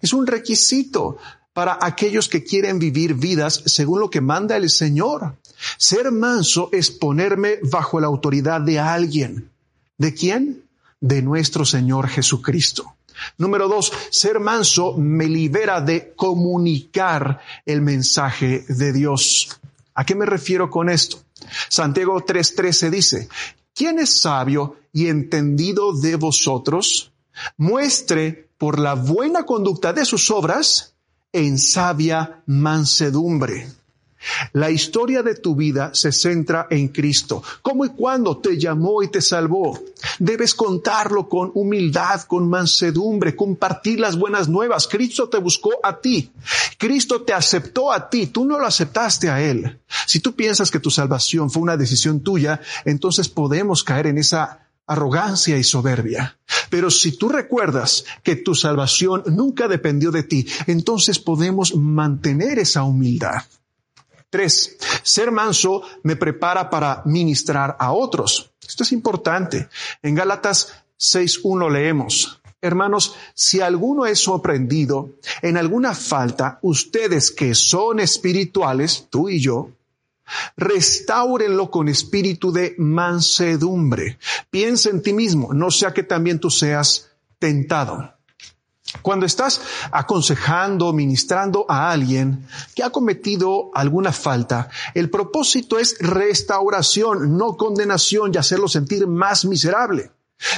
Es 0.00 0.12
un 0.12 0.26
requisito 0.26 1.18
para 1.52 1.78
aquellos 1.80 2.28
que 2.28 2.44
quieren 2.44 2.78
vivir 2.78 3.14
vidas 3.14 3.62
según 3.66 4.00
lo 4.00 4.10
que 4.10 4.20
manda 4.20 4.56
el 4.56 4.68
Señor. 4.68 5.36
Ser 5.78 6.10
manso 6.10 6.68
es 6.72 6.90
ponerme 6.90 7.58
bajo 7.62 8.00
la 8.00 8.08
autoridad 8.08 8.60
de 8.60 8.78
alguien. 8.78 9.50
¿De 9.96 10.12
quién? 10.12 10.64
De 11.00 11.22
nuestro 11.22 11.64
Señor 11.64 12.08
Jesucristo. 12.08 12.96
Número 13.38 13.68
dos, 13.68 13.92
ser 14.10 14.40
manso 14.40 14.96
me 14.96 15.26
libera 15.26 15.80
de 15.80 16.12
comunicar 16.14 17.40
el 17.64 17.80
mensaje 17.80 18.64
de 18.68 18.92
Dios. 18.92 19.60
¿A 19.94 20.04
qué 20.04 20.16
me 20.16 20.26
refiero 20.26 20.68
con 20.68 20.88
esto? 20.88 21.18
Santiago 21.68 22.20
3:13 22.20 22.90
dice, 22.90 23.28
¿quién 23.72 24.00
es 24.00 24.20
sabio 24.20 24.76
y 24.92 25.06
entendido 25.06 25.92
de 25.92 26.16
vosotros? 26.16 27.12
Muestre 27.56 28.48
por 28.58 28.78
la 28.78 28.94
buena 28.94 29.44
conducta 29.44 29.92
de 29.92 30.04
sus 30.04 30.30
obras 30.30 30.94
en 31.32 31.58
sabia 31.58 32.42
mansedumbre. 32.46 33.68
La 34.52 34.70
historia 34.70 35.22
de 35.22 35.34
tu 35.34 35.54
vida 35.54 35.90
se 35.94 36.12
centra 36.12 36.66
en 36.70 36.88
Cristo. 36.88 37.42
¿Cómo 37.62 37.84
y 37.84 37.90
cuándo 37.90 38.38
te 38.38 38.58
llamó 38.58 39.02
y 39.02 39.08
te 39.08 39.20
salvó? 39.20 39.78
Debes 40.18 40.54
contarlo 40.54 41.28
con 41.28 41.50
humildad, 41.54 42.22
con 42.22 42.48
mansedumbre, 42.48 43.36
compartir 43.36 44.00
las 44.00 44.16
buenas 44.16 44.48
nuevas. 44.48 44.88
Cristo 44.88 45.28
te 45.28 45.38
buscó 45.38 45.72
a 45.82 46.00
ti. 46.00 46.30
Cristo 46.78 47.22
te 47.22 47.32
aceptó 47.32 47.92
a 47.92 48.08
ti. 48.08 48.28
Tú 48.28 48.44
no 48.44 48.58
lo 48.58 48.66
aceptaste 48.66 49.28
a 49.28 49.42
Él. 49.42 49.78
Si 50.06 50.20
tú 50.20 50.34
piensas 50.34 50.70
que 50.70 50.80
tu 50.80 50.90
salvación 50.90 51.50
fue 51.50 51.62
una 51.62 51.76
decisión 51.76 52.20
tuya, 52.20 52.60
entonces 52.84 53.28
podemos 53.28 53.84
caer 53.84 54.06
en 54.06 54.18
esa 54.18 54.63
arrogancia 54.86 55.56
y 55.56 55.64
soberbia. 55.64 56.38
Pero 56.70 56.90
si 56.90 57.16
tú 57.16 57.28
recuerdas 57.28 58.04
que 58.22 58.36
tu 58.36 58.54
salvación 58.54 59.22
nunca 59.26 59.68
dependió 59.68 60.10
de 60.10 60.22
ti, 60.22 60.46
entonces 60.66 61.18
podemos 61.18 61.74
mantener 61.74 62.58
esa 62.58 62.82
humildad. 62.84 63.42
Tres, 64.30 64.76
ser 65.02 65.30
manso 65.30 65.82
me 66.02 66.16
prepara 66.16 66.68
para 66.68 67.02
ministrar 67.04 67.76
a 67.78 67.92
otros. 67.92 68.50
Esto 68.66 68.82
es 68.82 68.92
importante. 68.92 69.68
En 70.02 70.14
Gálatas 70.14 70.72
6.1 70.98 71.70
leemos, 71.70 72.40
Hermanos, 72.64 73.14
si 73.34 73.60
alguno 73.60 74.06
es 74.06 74.20
sorprendido 74.20 75.10
en 75.42 75.58
alguna 75.58 75.94
falta, 75.94 76.58
ustedes 76.62 77.30
que 77.30 77.54
son 77.54 78.00
espirituales, 78.00 79.06
tú 79.10 79.28
y 79.28 79.38
yo, 79.38 79.68
restáurenlo 80.56 81.70
con 81.70 81.88
espíritu 81.88 82.52
de 82.52 82.74
mansedumbre. 82.78 84.18
Piensa 84.50 84.90
en 84.90 85.02
ti 85.02 85.12
mismo, 85.12 85.52
no 85.52 85.70
sea 85.70 85.92
que 85.92 86.02
también 86.02 86.38
tú 86.38 86.50
seas 86.50 87.10
tentado. 87.38 88.14
Cuando 89.02 89.26
estás 89.26 89.60
aconsejando, 89.90 90.92
ministrando 90.92 91.66
a 91.68 91.90
alguien 91.90 92.46
que 92.74 92.82
ha 92.82 92.90
cometido 92.90 93.70
alguna 93.74 94.12
falta, 94.12 94.68
el 94.94 95.10
propósito 95.10 95.78
es 95.78 95.96
restauración, 95.98 97.36
no 97.36 97.56
condenación 97.56 98.30
y 98.32 98.38
hacerlo 98.38 98.68
sentir 98.68 99.06
más 99.06 99.44
miserable. 99.44 100.12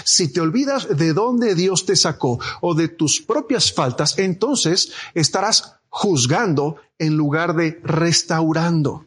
Si 0.05 0.33
te 0.33 0.41
olvidas 0.41 0.97
de 0.97 1.13
dónde 1.13 1.55
Dios 1.55 1.87
te 1.87 1.97
sacó 1.97 2.39
o 2.61 2.75
de 2.75 2.89
tus 2.89 3.21
propias 3.21 3.73
faltas, 3.73 4.19
entonces 4.19 4.93
estarás 5.15 5.77
juzgando 5.89 6.77
en 6.99 7.17
lugar 7.17 7.55
de 7.55 7.81
restaurando. 7.85 9.07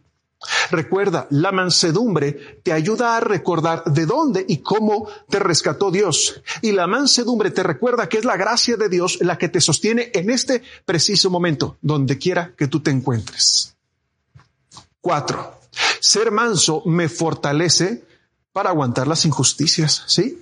Recuerda, 0.71 1.27
la 1.31 1.51
mansedumbre 1.51 2.61
te 2.63 2.71
ayuda 2.71 3.17
a 3.17 3.19
recordar 3.19 3.83
de 3.85 4.05
dónde 4.05 4.45
y 4.47 4.59
cómo 4.59 5.09
te 5.29 5.39
rescató 5.39 5.91
Dios. 5.91 6.41
Y 6.61 6.71
la 6.71 6.87
mansedumbre 6.87 7.51
te 7.51 7.63
recuerda 7.63 8.07
que 8.07 8.19
es 8.19 8.25
la 8.25 8.37
gracia 8.37 8.77
de 8.77 8.87
Dios 8.87 9.17
la 9.21 9.37
que 9.37 9.49
te 9.49 9.59
sostiene 9.59 10.11
en 10.13 10.29
este 10.29 10.63
preciso 10.85 11.29
momento, 11.29 11.77
donde 11.81 12.17
quiera 12.17 12.53
que 12.55 12.67
tú 12.67 12.79
te 12.79 12.91
encuentres. 12.91 13.75
Cuatro. 15.01 15.59
Ser 15.99 16.31
manso 16.31 16.83
me 16.85 17.09
fortalece 17.09 18.05
para 18.53 18.69
aguantar 18.69 19.07
las 19.07 19.25
injusticias, 19.25 20.03
¿sí? 20.07 20.41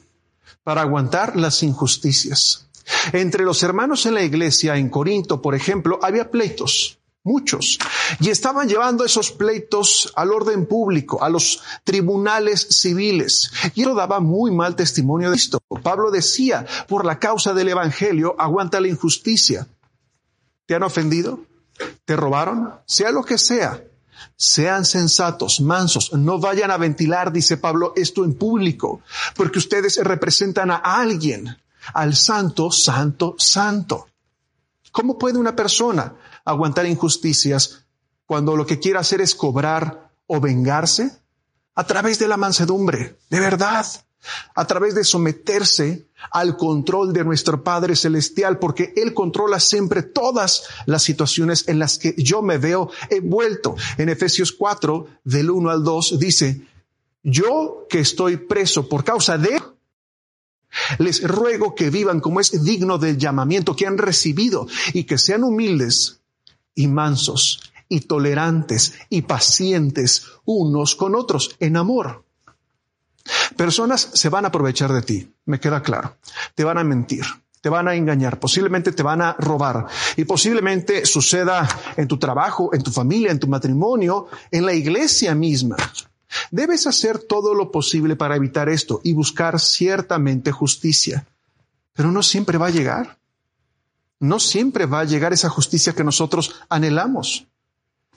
Para 0.64 0.82
aguantar 0.82 1.36
las 1.36 1.64
injusticias. 1.64 2.68
Entre 3.14 3.44
los 3.44 3.64
hermanos 3.64 4.06
en 4.06 4.14
la 4.14 4.24
iglesia 4.24 4.78
en 4.78 4.90
Corinto, 4.90 5.42
por 5.42 5.56
ejemplo, 5.56 6.00
había 6.02 6.30
pleitos 6.30 6.97
muchos, 7.28 7.78
y 8.20 8.30
estaban 8.30 8.68
llevando 8.68 9.04
esos 9.04 9.32
pleitos 9.32 10.12
al 10.16 10.32
orden 10.32 10.66
público, 10.66 11.24
a 11.24 11.30
los 11.30 11.62
tribunales 11.84 12.66
civiles, 12.72 13.52
y 13.76 13.82
eso 13.82 13.94
daba 13.94 14.20
muy 14.20 14.52
mal 14.52 14.76
testimonio 14.76 15.30
de 15.30 15.36
esto. 15.36 15.60
Pablo 15.84 16.10
decía, 16.10 16.66
por 16.88 17.06
la 17.06 17.20
causa 17.20 17.54
del 17.54 17.68
Evangelio, 17.70 18.36
aguanta 18.40 18.80
la 18.80 18.88
injusticia. 18.88 19.68
¿Te 20.66 20.76
han 20.76 20.84
ofendido? 20.84 21.42
¿Te 22.06 22.16
robaron? 22.16 22.74
Sea 22.86 23.12
lo 23.12 23.24
que 23.24 23.38
sea. 23.38 23.84
Sean 24.36 24.86
sensatos, 24.86 25.62
mansos, 25.62 26.14
no 26.14 26.40
vayan 26.40 26.72
a 26.72 26.78
ventilar, 26.78 27.32
dice 27.32 27.58
Pablo, 27.58 27.94
esto 27.96 28.26
en 28.26 28.34
público, 28.34 29.02
porque 29.36 29.60
ustedes 29.60 29.98
representan 30.04 30.72
a 30.72 30.78
alguien, 30.78 31.58
al 31.94 32.16
santo, 32.16 32.72
santo, 32.72 33.36
santo. 33.38 34.08
¿Cómo 34.98 35.20
puede 35.20 35.38
una 35.38 35.56
persona 35.56 36.16
aguantar 36.44 36.88
injusticias 36.88 37.86
cuando 38.26 38.56
lo 38.56 38.66
que 38.66 38.80
quiere 38.80 38.98
hacer 38.98 39.22
es 39.22 39.36
cobrar 39.36 40.10
o 40.26 40.42
vengarse? 40.42 41.20
A 41.76 41.84
través 41.86 42.18
de 42.18 42.28
la 42.28 42.36
mansedumbre, 42.36 43.20
de 43.30 43.40
verdad, 43.40 43.86
a 44.56 44.66
través 44.66 44.96
de 44.96 45.04
someterse 45.04 46.08
al 46.32 46.58
control 46.58 47.14
de 47.14 47.24
nuestro 47.24 47.64
Padre 47.64 47.96
Celestial, 47.96 48.58
porque 48.58 48.96
Él 48.98 49.14
controla 49.14 49.60
siempre 49.60 50.02
todas 50.02 50.64
las 50.88 51.04
situaciones 51.04 51.68
en 51.68 51.78
las 51.78 52.00
que 52.00 52.16
yo 52.18 52.42
me 52.42 52.58
veo 52.58 52.90
envuelto. 53.12 53.76
En 54.00 54.10
Efesios 54.10 54.52
4, 54.52 55.06
del 55.24 55.52
1 55.52 55.70
al 55.70 55.84
2, 55.84 56.18
dice, 56.18 56.66
yo 57.22 57.86
que 57.88 58.00
estoy 58.00 58.38
preso 58.38 58.90
por 58.90 59.04
causa 59.04 59.38
de 59.38 59.62
les 61.00 61.24
ruego 61.28 61.76
que 61.76 61.90
vivan 61.90 62.20
como 62.20 62.40
es 62.40 62.64
digno 62.64 62.98
del 62.98 63.18
llamamiento 63.18 63.76
que 63.76 63.88
han 63.88 63.98
recibido 63.98 64.68
y 64.94 65.04
que 65.04 65.18
sean 65.18 65.44
humildes 65.44 66.22
y 66.76 66.88
mansos 66.88 67.72
y 67.90 68.02
tolerantes 68.02 68.94
y 69.10 69.24
pacientes 69.24 70.26
unos 70.46 70.96
con 70.96 71.16
otros 71.16 71.56
en 71.60 71.78
amor. 71.78 72.24
Personas 73.56 74.10
se 74.14 74.30
van 74.30 74.46
a 74.46 74.50
aprovechar 74.50 74.92
de 74.94 75.02
ti, 75.02 75.34
me 75.46 75.60
queda 75.60 75.82
claro. 75.82 76.18
Te 76.56 76.64
van 76.64 76.78
a 76.78 76.84
mentir, 76.84 77.26
te 77.62 77.70
van 77.70 77.88
a 77.88 77.96
engañar, 77.96 78.40
posiblemente 78.40 78.92
te 78.92 79.04
van 79.04 79.22
a 79.22 79.34
robar 79.34 79.88
y 80.16 80.24
posiblemente 80.26 81.06
suceda 81.06 81.68
en 81.98 82.08
tu 82.08 82.18
trabajo, 82.18 82.74
en 82.74 82.84
tu 82.84 82.92
familia, 82.92 83.32
en 83.32 83.40
tu 83.40 83.48
matrimonio, 83.48 84.28
en 84.52 84.66
la 84.66 84.74
iglesia 84.74 85.36
misma. 85.36 85.76
Debes 86.52 86.88
hacer 86.88 87.20
todo 87.20 87.54
lo 87.54 87.72
posible 87.72 88.16
para 88.16 88.36
evitar 88.36 88.70
esto 88.70 89.02
y 89.04 89.14
buscar 89.14 89.60
ciertamente 89.60 90.52
justicia. 90.52 91.26
Pero 91.94 92.12
no 92.12 92.22
siempre 92.24 92.58
va 92.58 92.68
a 92.68 92.72
llegar. 92.72 93.18
No 94.20 94.40
siempre 94.40 94.86
va 94.86 95.02
a 95.02 95.06
llegar 95.06 95.34
esa 95.34 95.50
justicia 95.50 95.94
que 95.94 96.04
nosotros 96.04 96.56
anhelamos. 96.70 97.48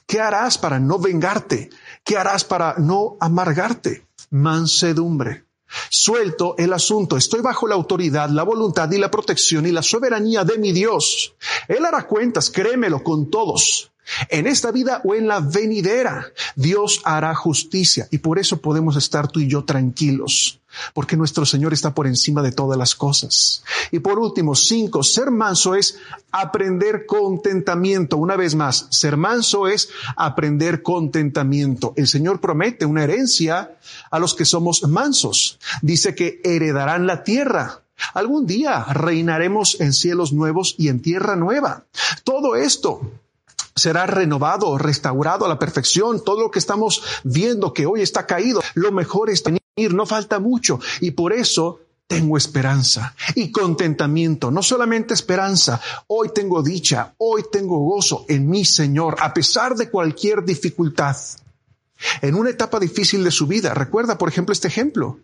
¿Qué 0.06 0.20
harás 0.20 0.58
para 0.58 0.80
no 0.80 0.98
vengarte? 0.98 1.70
¿Qué 2.04 2.16
harás 2.16 2.44
para 2.44 2.74
no 2.78 3.16
amargarte? 3.20 4.06
Mansedumbre. 4.30 5.44
Suelto 5.88 6.56
el 6.58 6.72
asunto. 6.72 7.16
Estoy 7.16 7.40
bajo 7.40 7.68
la 7.68 7.76
autoridad, 7.76 8.28
la 8.28 8.42
voluntad 8.42 8.90
y 8.90 8.98
la 8.98 9.10
protección 9.10 9.66
y 9.66 9.72
la 9.72 9.82
soberanía 9.82 10.44
de 10.44 10.58
mi 10.58 10.72
Dios. 10.72 11.34
Él 11.68 11.84
hará 11.84 12.06
cuentas, 12.06 12.50
créemelo, 12.50 13.04
con 13.04 13.30
todos. 13.30 13.89
En 14.28 14.46
esta 14.46 14.70
vida 14.70 15.00
o 15.04 15.14
en 15.14 15.26
la 15.26 15.40
venidera, 15.40 16.26
Dios 16.56 17.00
hará 17.04 17.34
justicia 17.34 18.08
y 18.10 18.18
por 18.18 18.38
eso 18.38 18.60
podemos 18.60 18.96
estar 18.96 19.28
tú 19.28 19.40
y 19.40 19.48
yo 19.48 19.64
tranquilos, 19.64 20.60
porque 20.94 21.16
nuestro 21.16 21.46
Señor 21.46 21.72
está 21.72 21.94
por 21.94 22.06
encima 22.06 22.42
de 22.42 22.52
todas 22.52 22.78
las 22.78 22.94
cosas. 22.94 23.62
Y 23.90 24.00
por 24.00 24.18
último, 24.18 24.54
cinco, 24.54 25.02
ser 25.02 25.30
manso 25.30 25.74
es 25.74 25.98
aprender 26.30 27.06
contentamiento. 27.06 28.16
Una 28.16 28.36
vez 28.36 28.54
más, 28.54 28.86
ser 28.90 29.16
manso 29.16 29.68
es 29.68 29.88
aprender 30.16 30.82
contentamiento. 30.82 31.92
El 31.96 32.08
Señor 32.08 32.40
promete 32.40 32.84
una 32.84 33.04
herencia 33.04 33.76
a 34.10 34.18
los 34.18 34.34
que 34.34 34.44
somos 34.44 34.82
mansos. 34.84 35.58
Dice 35.82 36.14
que 36.14 36.40
heredarán 36.44 37.06
la 37.06 37.24
tierra. 37.24 37.82
Algún 38.14 38.46
día 38.46 38.84
reinaremos 38.84 39.78
en 39.80 39.92
cielos 39.92 40.32
nuevos 40.32 40.74
y 40.78 40.88
en 40.88 41.00
tierra 41.00 41.36
nueva. 41.36 41.84
Todo 42.24 42.56
esto 42.56 43.02
será 43.80 44.06
renovado, 44.06 44.78
restaurado 44.78 45.44
a 45.44 45.48
la 45.48 45.58
perfección. 45.58 46.22
Todo 46.22 46.42
lo 46.42 46.50
que 46.50 46.58
estamos 46.58 47.02
viendo 47.24 47.72
que 47.72 47.86
hoy 47.86 48.02
está 48.02 48.26
caído, 48.26 48.62
lo 48.74 48.92
mejor 48.92 49.30
es 49.30 49.42
venir, 49.42 49.94
no 49.94 50.06
falta 50.06 50.38
mucho. 50.38 50.78
Y 51.00 51.12
por 51.12 51.32
eso 51.32 51.80
tengo 52.10 52.36
esperanza 52.36 53.14
y 53.36 53.52
contentamiento, 53.52 54.50
no 54.50 54.64
solamente 54.64 55.14
esperanza, 55.14 55.80
hoy 56.08 56.30
tengo 56.34 56.60
dicha, 56.60 57.14
hoy 57.18 57.44
tengo 57.52 57.78
gozo 57.78 58.24
en 58.28 58.50
mi 58.50 58.64
Señor, 58.64 59.14
a 59.20 59.32
pesar 59.32 59.76
de 59.76 59.88
cualquier 59.88 60.44
dificultad. 60.44 61.16
En 62.20 62.34
una 62.34 62.50
etapa 62.50 62.80
difícil 62.80 63.22
de 63.22 63.30
su 63.30 63.46
vida, 63.46 63.74
recuerda 63.74 64.18
por 64.18 64.28
ejemplo 64.28 64.52
este 64.52 64.66
ejemplo, 64.66 65.20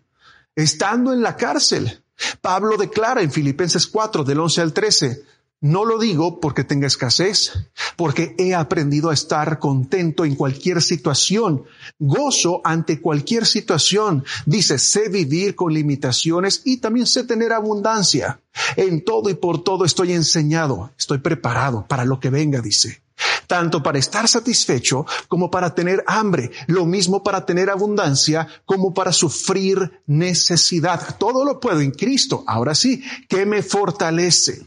estando 0.54 1.12
en 1.12 1.22
la 1.22 1.36
cárcel, 1.36 2.04
Pablo 2.40 2.76
declara 2.76 3.20
en 3.20 3.32
Filipenses 3.32 3.88
4 3.88 4.22
del 4.22 4.38
11 4.38 4.60
al 4.60 4.72
13, 4.72 5.24
No 5.62 5.86
lo 5.86 5.98
digo 5.98 6.38
porque 6.38 6.64
tenga 6.64 6.86
escasez, 6.86 7.52
porque 7.96 8.34
he 8.38 8.54
aprendido 8.54 9.08
a 9.08 9.14
estar 9.14 9.58
contento 9.58 10.26
en 10.26 10.34
cualquier 10.34 10.82
situación, 10.82 11.64
gozo 11.98 12.60
ante 12.62 13.00
cualquier 13.00 13.46
situación. 13.46 14.22
Dice, 14.44 14.78
sé 14.78 15.08
vivir 15.08 15.54
con 15.54 15.72
limitaciones 15.72 16.60
y 16.64 16.76
también 16.76 17.06
sé 17.06 17.24
tener 17.24 17.54
abundancia. 17.54 18.40
En 18.76 19.02
todo 19.02 19.30
y 19.30 19.34
por 19.34 19.64
todo 19.64 19.86
estoy 19.86 20.12
enseñado, 20.12 20.92
estoy 20.98 21.18
preparado 21.18 21.86
para 21.88 22.04
lo 22.04 22.20
que 22.20 22.28
venga, 22.28 22.60
dice. 22.60 23.00
Tanto 23.46 23.82
para 23.82 23.98
estar 23.98 24.28
satisfecho 24.28 25.06
como 25.26 25.50
para 25.50 25.74
tener 25.74 26.04
hambre, 26.06 26.50
lo 26.66 26.84
mismo 26.84 27.22
para 27.22 27.46
tener 27.46 27.70
abundancia 27.70 28.46
como 28.66 28.92
para 28.92 29.10
sufrir 29.10 30.02
necesidad. 30.06 31.16
Todo 31.18 31.46
lo 31.46 31.60
puedo 31.60 31.80
en 31.80 31.92
Cristo. 31.92 32.44
Ahora 32.46 32.74
sí, 32.74 33.02
que 33.26 33.46
me 33.46 33.62
fortalece. 33.62 34.66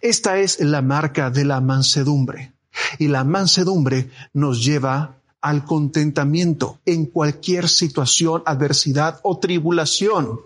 Esta 0.00 0.38
es 0.38 0.60
la 0.60 0.82
marca 0.82 1.30
de 1.30 1.44
la 1.44 1.60
mansedumbre. 1.60 2.52
Y 2.98 3.08
la 3.08 3.24
mansedumbre 3.24 4.10
nos 4.32 4.64
lleva 4.64 5.20
al 5.40 5.64
contentamiento 5.64 6.80
en 6.86 7.06
cualquier 7.06 7.68
situación, 7.68 8.42
adversidad 8.46 9.20
o 9.22 9.38
tribulación. 9.38 10.40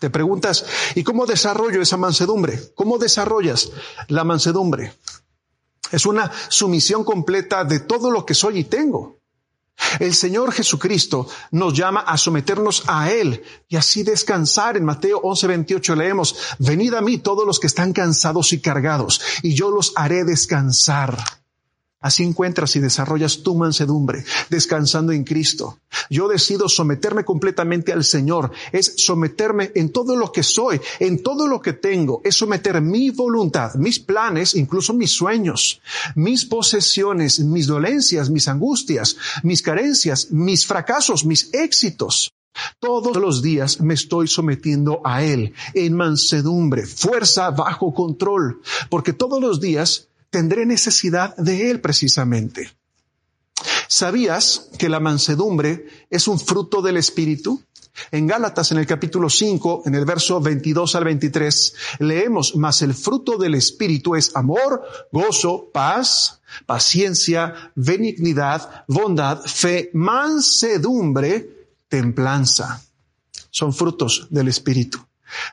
Te 0.00 0.10
preguntas, 0.10 0.64
¿y 0.94 1.02
cómo 1.02 1.26
desarrollo 1.26 1.82
esa 1.82 1.96
mansedumbre? 1.96 2.60
¿Cómo 2.74 2.98
desarrollas 2.98 3.72
la 4.08 4.24
mansedumbre? 4.24 4.92
Es 5.90 6.06
una 6.06 6.30
sumisión 6.48 7.04
completa 7.04 7.64
de 7.64 7.80
todo 7.80 8.10
lo 8.10 8.24
que 8.24 8.34
soy 8.34 8.60
y 8.60 8.64
tengo. 8.64 9.18
El 10.00 10.14
Señor 10.14 10.52
Jesucristo 10.52 11.28
nos 11.52 11.74
llama 11.74 12.00
a 12.00 12.16
someternos 12.16 12.82
a 12.86 13.10
Él 13.10 13.42
y 13.68 13.76
así 13.76 14.02
descansar. 14.02 14.76
En 14.76 14.84
Mateo 14.84 15.20
11:28 15.22 15.94
leemos, 15.96 16.36
venid 16.58 16.94
a 16.94 17.00
mí 17.00 17.18
todos 17.18 17.46
los 17.46 17.60
que 17.60 17.66
están 17.66 17.92
cansados 17.92 18.52
y 18.52 18.60
cargados, 18.60 19.20
y 19.42 19.54
yo 19.54 19.70
los 19.70 19.92
haré 19.96 20.24
descansar. 20.24 21.43
Así 22.04 22.22
encuentras 22.22 22.76
y 22.76 22.80
desarrollas 22.80 23.42
tu 23.42 23.54
mansedumbre, 23.54 24.26
descansando 24.50 25.10
en 25.12 25.24
Cristo. 25.24 25.78
Yo 26.10 26.28
decido 26.28 26.68
someterme 26.68 27.24
completamente 27.24 27.94
al 27.94 28.04
Señor, 28.04 28.50
es 28.72 28.92
someterme 28.98 29.72
en 29.74 29.88
todo 29.88 30.14
lo 30.14 30.30
que 30.30 30.42
soy, 30.42 30.78
en 31.00 31.22
todo 31.22 31.46
lo 31.46 31.62
que 31.62 31.72
tengo, 31.72 32.20
es 32.22 32.34
someter 32.34 32.82
mi 32.82 33.08
voluntad, 33.08 33.76
mis 33.76 34.00
planes, 34.00 34.54
incluso 34.54 34.92
mis 34.92 35.12
sueños, 35.12 35.80
mis 36.14 36.44
posesiones, 36.44 37.40
mis 37.40 37.66
dolencias, 37.66 38.28
mis 38.28 38.48
angustias, 38.48 39.16
mis 39.42 39.62
carencias, 39.62 40.30
mis 40.30 40.66
fracasos, 40.66 41.24
mis 41.24 41.54
éxitos. 41.54 42.34
Todos 42.80 43.16
los 43.16 43.40
días 43.40 43.80
me 43.80 43.94
estoy 43.94 44.28
sometiendo 44.28 45.00
a 45.04 45.24
Él 45.24 45.54
en 45.72 45.94
mansedumbre, 45.94 46.84
fuerza 46.84 47.48
bajo 47.50 47.94
control, 47.94 48.60
porque 48.90 49.14
todos 49.14 49.40
los 49.40 49.58
días 49.58 50.08
tendré 50.34 50.66
necesidad 50.66 51.36
de 51.36 51.70
Él 51.70 51.80
precisamente. 51.80 52.68
¿Sabías 53.86 54.68
que 54.76 54.88
la 54.88 54.98
mansedumbre 54.98 55.86
es 56.10 56.26
un 56.26 56.40
fruto 56.40 56.82
del 56.82 56.96
Espíritu? 56.96 57.62
En 58.10 58.26
Gálatas, 58.26 58.72
en 58.72 58.78
el 58.78 58.86
capítulo 58.86 59.30
5, 59.30 59.84
en 59.86 59.94
el 59.94 60.04
verso 60.04 60.40
22 60.40 60.96
al 60.96 61.04
23, 61.04 61.74
leemos, 62.00 62.56
mas 62.56 62.82
el 62.82 62.94
fruto 62.94 63.38
del 63.38 63.54
Espíritu 63.54 64.16
es 64.16 64.34
amor, 64.34 64.82
gozo, 65.12 65.70
paz, 65.72 66.40
paciencia, 66.66 67.70
benignidad, 67.76 68.84
bondad, 68.88 69.40
fe, 69.40 69.90
mansedumbre, 69.92 71.68
templanza. 71.86 72.82
Son 73.50 73.72
frutos 73.72 74.26
del 74.30 74.48
Espíritu. 74.48 74.98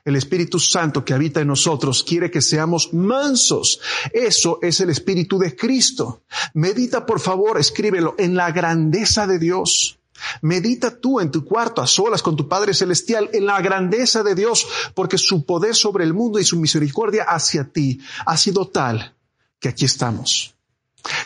El 0.05 0.15
Espíritu 0.15 0.59
Santo 0.59 1.03
que 1.03 1.13
habita 1.13 1.41
en 1.41 1.47
nosotros 1.47 2.03
quiere 2.03 2.31
que 2.31 2.41
seamos 2.41 2.93
mansos. 2.93 3.79
Eso 4.13 4.59
es 4.61 4.79
el 4.79 4.89
Espíritu 4.89 5.37
de 5.39 5.55
Cristo. 5.55 6.23
Medita, 6.53 7.05
por 7.05 7.19
favor, 7.19 7.59
escríbelo 7.59 8.15
en 8.17 8.35
la 8.35 8.51
grandeza 8.51 9.27
de 9.27 9.39
Dios. 9.39 9.99
Medita 10.41 10.99
tú 10.99 11.19
en 11.19 11.31
tu 11.31 11.43
cuarto 11.45 11.81
a 11.81 11.87
solas 11.87 12.21
con 12.21 12.35
tu 12.35 12.47
Padre 12.47 12.73
Celestial 12.73 13.29
en 13.33 13.45
la 13.45 13.59
grandeza 13.61 14.23
de 14.23 14.35
Dios, 14.35 14.67
porque 14.93 15.17
su 15.17 15.45
poder 15.45 15.75
sobre 15.75 16.03
el 16.03 16.13
mundo 16.13 16.39
y 16.39 16.45
su 16.45 16.59
misericordia 16.59 17.23
hacia 17.23 17.65
ti 17.65 17.99
ha 18.25 18.37
sido 18.37 18.67
tal 18.67 19.15
que 19.59 19.69
aquí 19.69 19.85
estamos. 19.85 20.53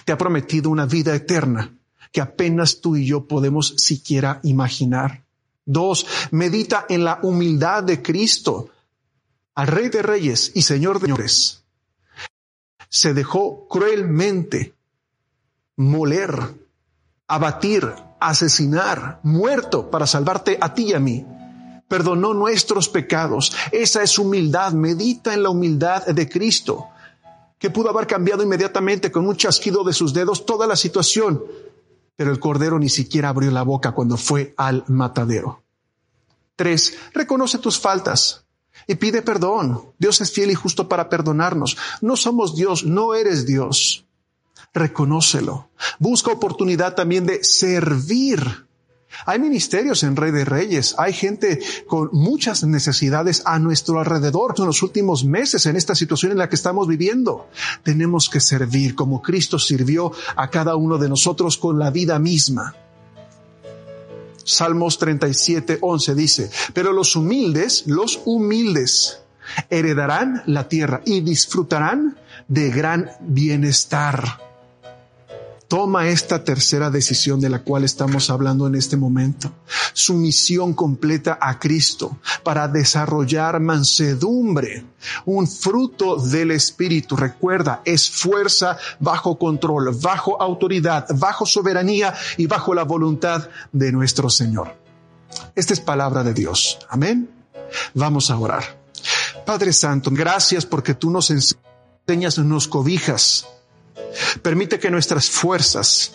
Te 0.05 0.13
ha 0.13 0.17
prometido 0.17 0.69
una 0.69 0.85
vida 0.85 1.13
eterna 1.13 1.73
que 2.11 2.21
apenas 2.21 2.79
tú 2.79 2.95
y 2.95 3.05
yo 3.05 3.27
podemos 3.27 3.73
siquiera 3.77 4.39
imaginar. 4.43 5.24
Dos, 5.65 6.05
medita 6.31 6.85
en 6.89 7.03
la 7.03 7.19
humildad 7.23 7.83
de 7.83 8.01
Cristo, 8.01 8.69
al 9.55 9.67
Rey 9.67 9.89
de 9.89 10.03
Reyes 10.03 10.51
y 10.53 10.61
Señor 10.61 10.99
de 10.99 11.07
Señores. 11.07 11.63
Se 12.87 13.13
dejó 13.13 13.67
cruelmente 13.67 14.75
moler, 15.75 16.37
abatir, 17.27 17.91
asesinar, 18.19 19.19
muerto 19.23 19.89
para 19.89 20.05
salvarte 20.05 20.57
a 20.61 20.73
ti 20.73 20.89
y 20.89 20.93
a 20.93 20.99
mí. 20.99 21.25
Perdonó 21.87 22.33
nuestros 22.33 22.87
pecados. 22.87 23.51
Esa 23.71 24.03
es 24.03 24.17
humildad. 24.17 24.73
Medita 24.73 25.33
en 25.33 25.43
la 25.43 25.49
humildad 25.49 26.05
de 26.05 26.29
Cristo, 26.29 26.87
que 27.57 27.69
pudo 27.69 27.89
haber 27.89 28.07
cambiado 28.07 28.43
inmediatamente 28.43 29.11
con 29.11 29.27
un 29.27 29.35
chasquido 29.35 29.83
de 29.83 29.93
sus 29.93 30.13
dedos 30.13 30.45
toda 30.45 30.67
la 30.67 30.75
situación 30.75 31.43
pero 32.15 32.31
el 32.31 32.39
cordero 32.39 32.79
ni 32.79 32.89
siquiera 32.89 33.29
abrió 33.29 33.51
la 33.51 33.63
boca 33.63 33.93
cuando 33.93 34.17
fue 34.17 34.53
al 34.57 34.83
matadero. 34.87 35.63
Tres, 36.55 36.97
reconoce 37.13 37.57
tus 37.57 37.79
faltas 37.79 38.45
y 38.87 38.95
pide 38.95 39.21
perdón. 39.21 39.93
Dios 39.97 40.21
es 40.21 40.31
fiel 40.31 40.51
y 40.51 40.55
justo 40.55 40.87
para 40.87 41.09
perdonarnos. 41.09 41.77
No 42.01 42.15
somos 42.15 42.55
Dios, 42.55 42.85
no 42.85 43.15
eres 43.15 43.45
Dios. 43.45 44.05
Reconócelo. 44.73 45.69
Busca 45.99 46.31
oportunidad 46.31 46.95
también 46.95 47.25
de 47.25 47.43
servir 47.43 48.64
hay 49.25 49.39
ministerios 49.39 50.03
en 50.03 50.15
Rey 50.15 50.31
de 50.31 50.45
Reyes, 50.45 50.95
hay 50.97 51.13
gente 51.13 51.59
con 51.87 52.09
muchas 52.11 52.63
necesidades 52.63 53.41
a 53.45 53.59
nuestro 53.59 53.99
alrededor 53.99 54.55
en 54.57 54.65
los 54.65 54.83
últimos 54.83 55.23
meses 55.23 55.65
en 55.65 55.75
esta 55.75 55.95
situación 55.95 56.31
en 56.31 56.37
la 56.37 56.49
que 56.49 56.55
estamos 56.55 56.87
viviendo. 56.87 57.47
Tenemos 57.83 58.29
que 58.29 58.39
servir 58.39 58.95
como 58.95 59.21
Cristo 59.21 59.59
sirvió 59.59 60.11
a 60.35 60.49
cada 60.49 60.75
uno 60.75 60.97
de 60.97 61.09
nosotros 61.09 61.57
con 61.57 61.79
la 61.79 61.91
vida 61.91 62.19
misma. 62.19 62.75
Salmos 64.43 64.99
37, 64.99 65.79
11 65.81 66.15
dice, 66.15 66.51
pero 66.73 66.93
los 66.93 67.15
humildes, 67.15 67.83
los 67.87 68.21
humildes, 68.25 69.21
heredarán 69.69 70.43
la 70.45 70.67
tierra 70.67 71.01
y 71.05 71.21
disfrutarán 71.21 72.17
de 72.47 72.69
gran 72.69 73.09
bienestar. 73.21 74.44
Toma 75.67 76.07
esta 76.09 76.43
tercera 76.43 76.91
decisión 76.91 77.39
de 77.39 77.49
la 77.49 77.63
cual 77.63 77.83
estamos 77.83 78.29
hablando 78.29 78.67
en 78.67 78.75
este 78.75 78.97
momento. 78.97 79.51
Sumisión 79.93 80.73
completa 80.73 81.39
a 81.41 81.57
Cristo 81.57 82.19
para 82.43 82.67
desarrollar 82.67 83.59
mansedumbre, 83.59 84.85
un 85.25 85.47
fruto 85.47 86.17
del 86.17 86.51
Espíritu. 86.51 87.15
Recuerda, 87.15 87.81
es 87.83 88.09
fuerza 88.09 88.77
bajo 88.99 89.39
control, 89.39 89.95
bajo 89.99 90.39
autoridad, 90.39 91.07
bajo 91.15 91.47
soberanía 91.47 92.13
y 92.37 92.45
bajo 92.45 92.75
la 92.75 92.83
voluntad 92.83 93.49
de 93.71 93.91
nuestro 93.91 94.29
Señor. 94.29 94.75
Esta 95.55 95.73
es 95.73 95.79
palabra 95.79 96.23
de 96.23 96.33
Dios. 96.33 96.77
Amén. 96.89 97.29
Vamos 97.95 98.29
a 98.29 98.37
orar. 98.37 98.63
Padre 99.45 99.73
Santo, 99.73 100.11
gracias 100.13 100.65
porque 100.65 100.93
tú 100.93 101.09
nos 101.09 101.31
enseñas, 101.31 102.37
nos 102.37 102.67
cobijas 102.67 103.47
Permite 104.41 104.79
que 104.79 104.91
nuestras 104.91 105.29
fuerzas, 105.29 106.13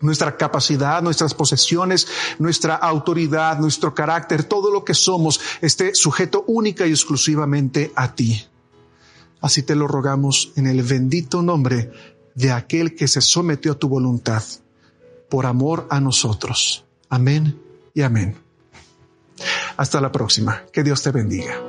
nuestra 0.00 0.36
capacidad, 0.36 1.02
nuestras 1.02 1.34
posesiones, 1.34 2.06
nuestra 2.38 2.74
autoridad, 2.74 3.58
nuestro 3.58 3.94
carácter, 3.94 4.44
todo 4.44 4.70
lo 4.70 4.84
que 4.84 4.94
somos 4.94 5.40
esté 5.60 5.94
sujeto 5.94 6.44
única 6.46 6.86
y 6.86 6.90
exclusivamente 6.90 7.92
a 7.94 8.14
ti. 8.14 8.44
Así 9.40 9.62
te 9.62 9.76
lo 9.76 9.86
rogamos 9.86 10.52
en 10.56 10.66
el 10.66 10.82
bendito 10.82 11.42
nombre 11.42 11.92
de 12.34 12.52
aquel 12.52 12.94
que 12.94 13.08
se 13.08 13.20
sometió 13.20 13.72
a 13.72 13.78
tu 13.78 13.88
voluntad 13.88 14.42
por 15.28 15.46
amor 15.46 15.86
a 15.90 16.00
nosotros. 16.00 16.84
Amén 17.08 17.60
y 17.94 18.02
amén. 18.02 18.36
Hasta 19.76 20.00
la 20.00 20.10
próxima. 20.10 20.62
Que 20.72 20.82
Dios 20.82 21.02
te 21.02 21.10
bendiga. 21.10 21.67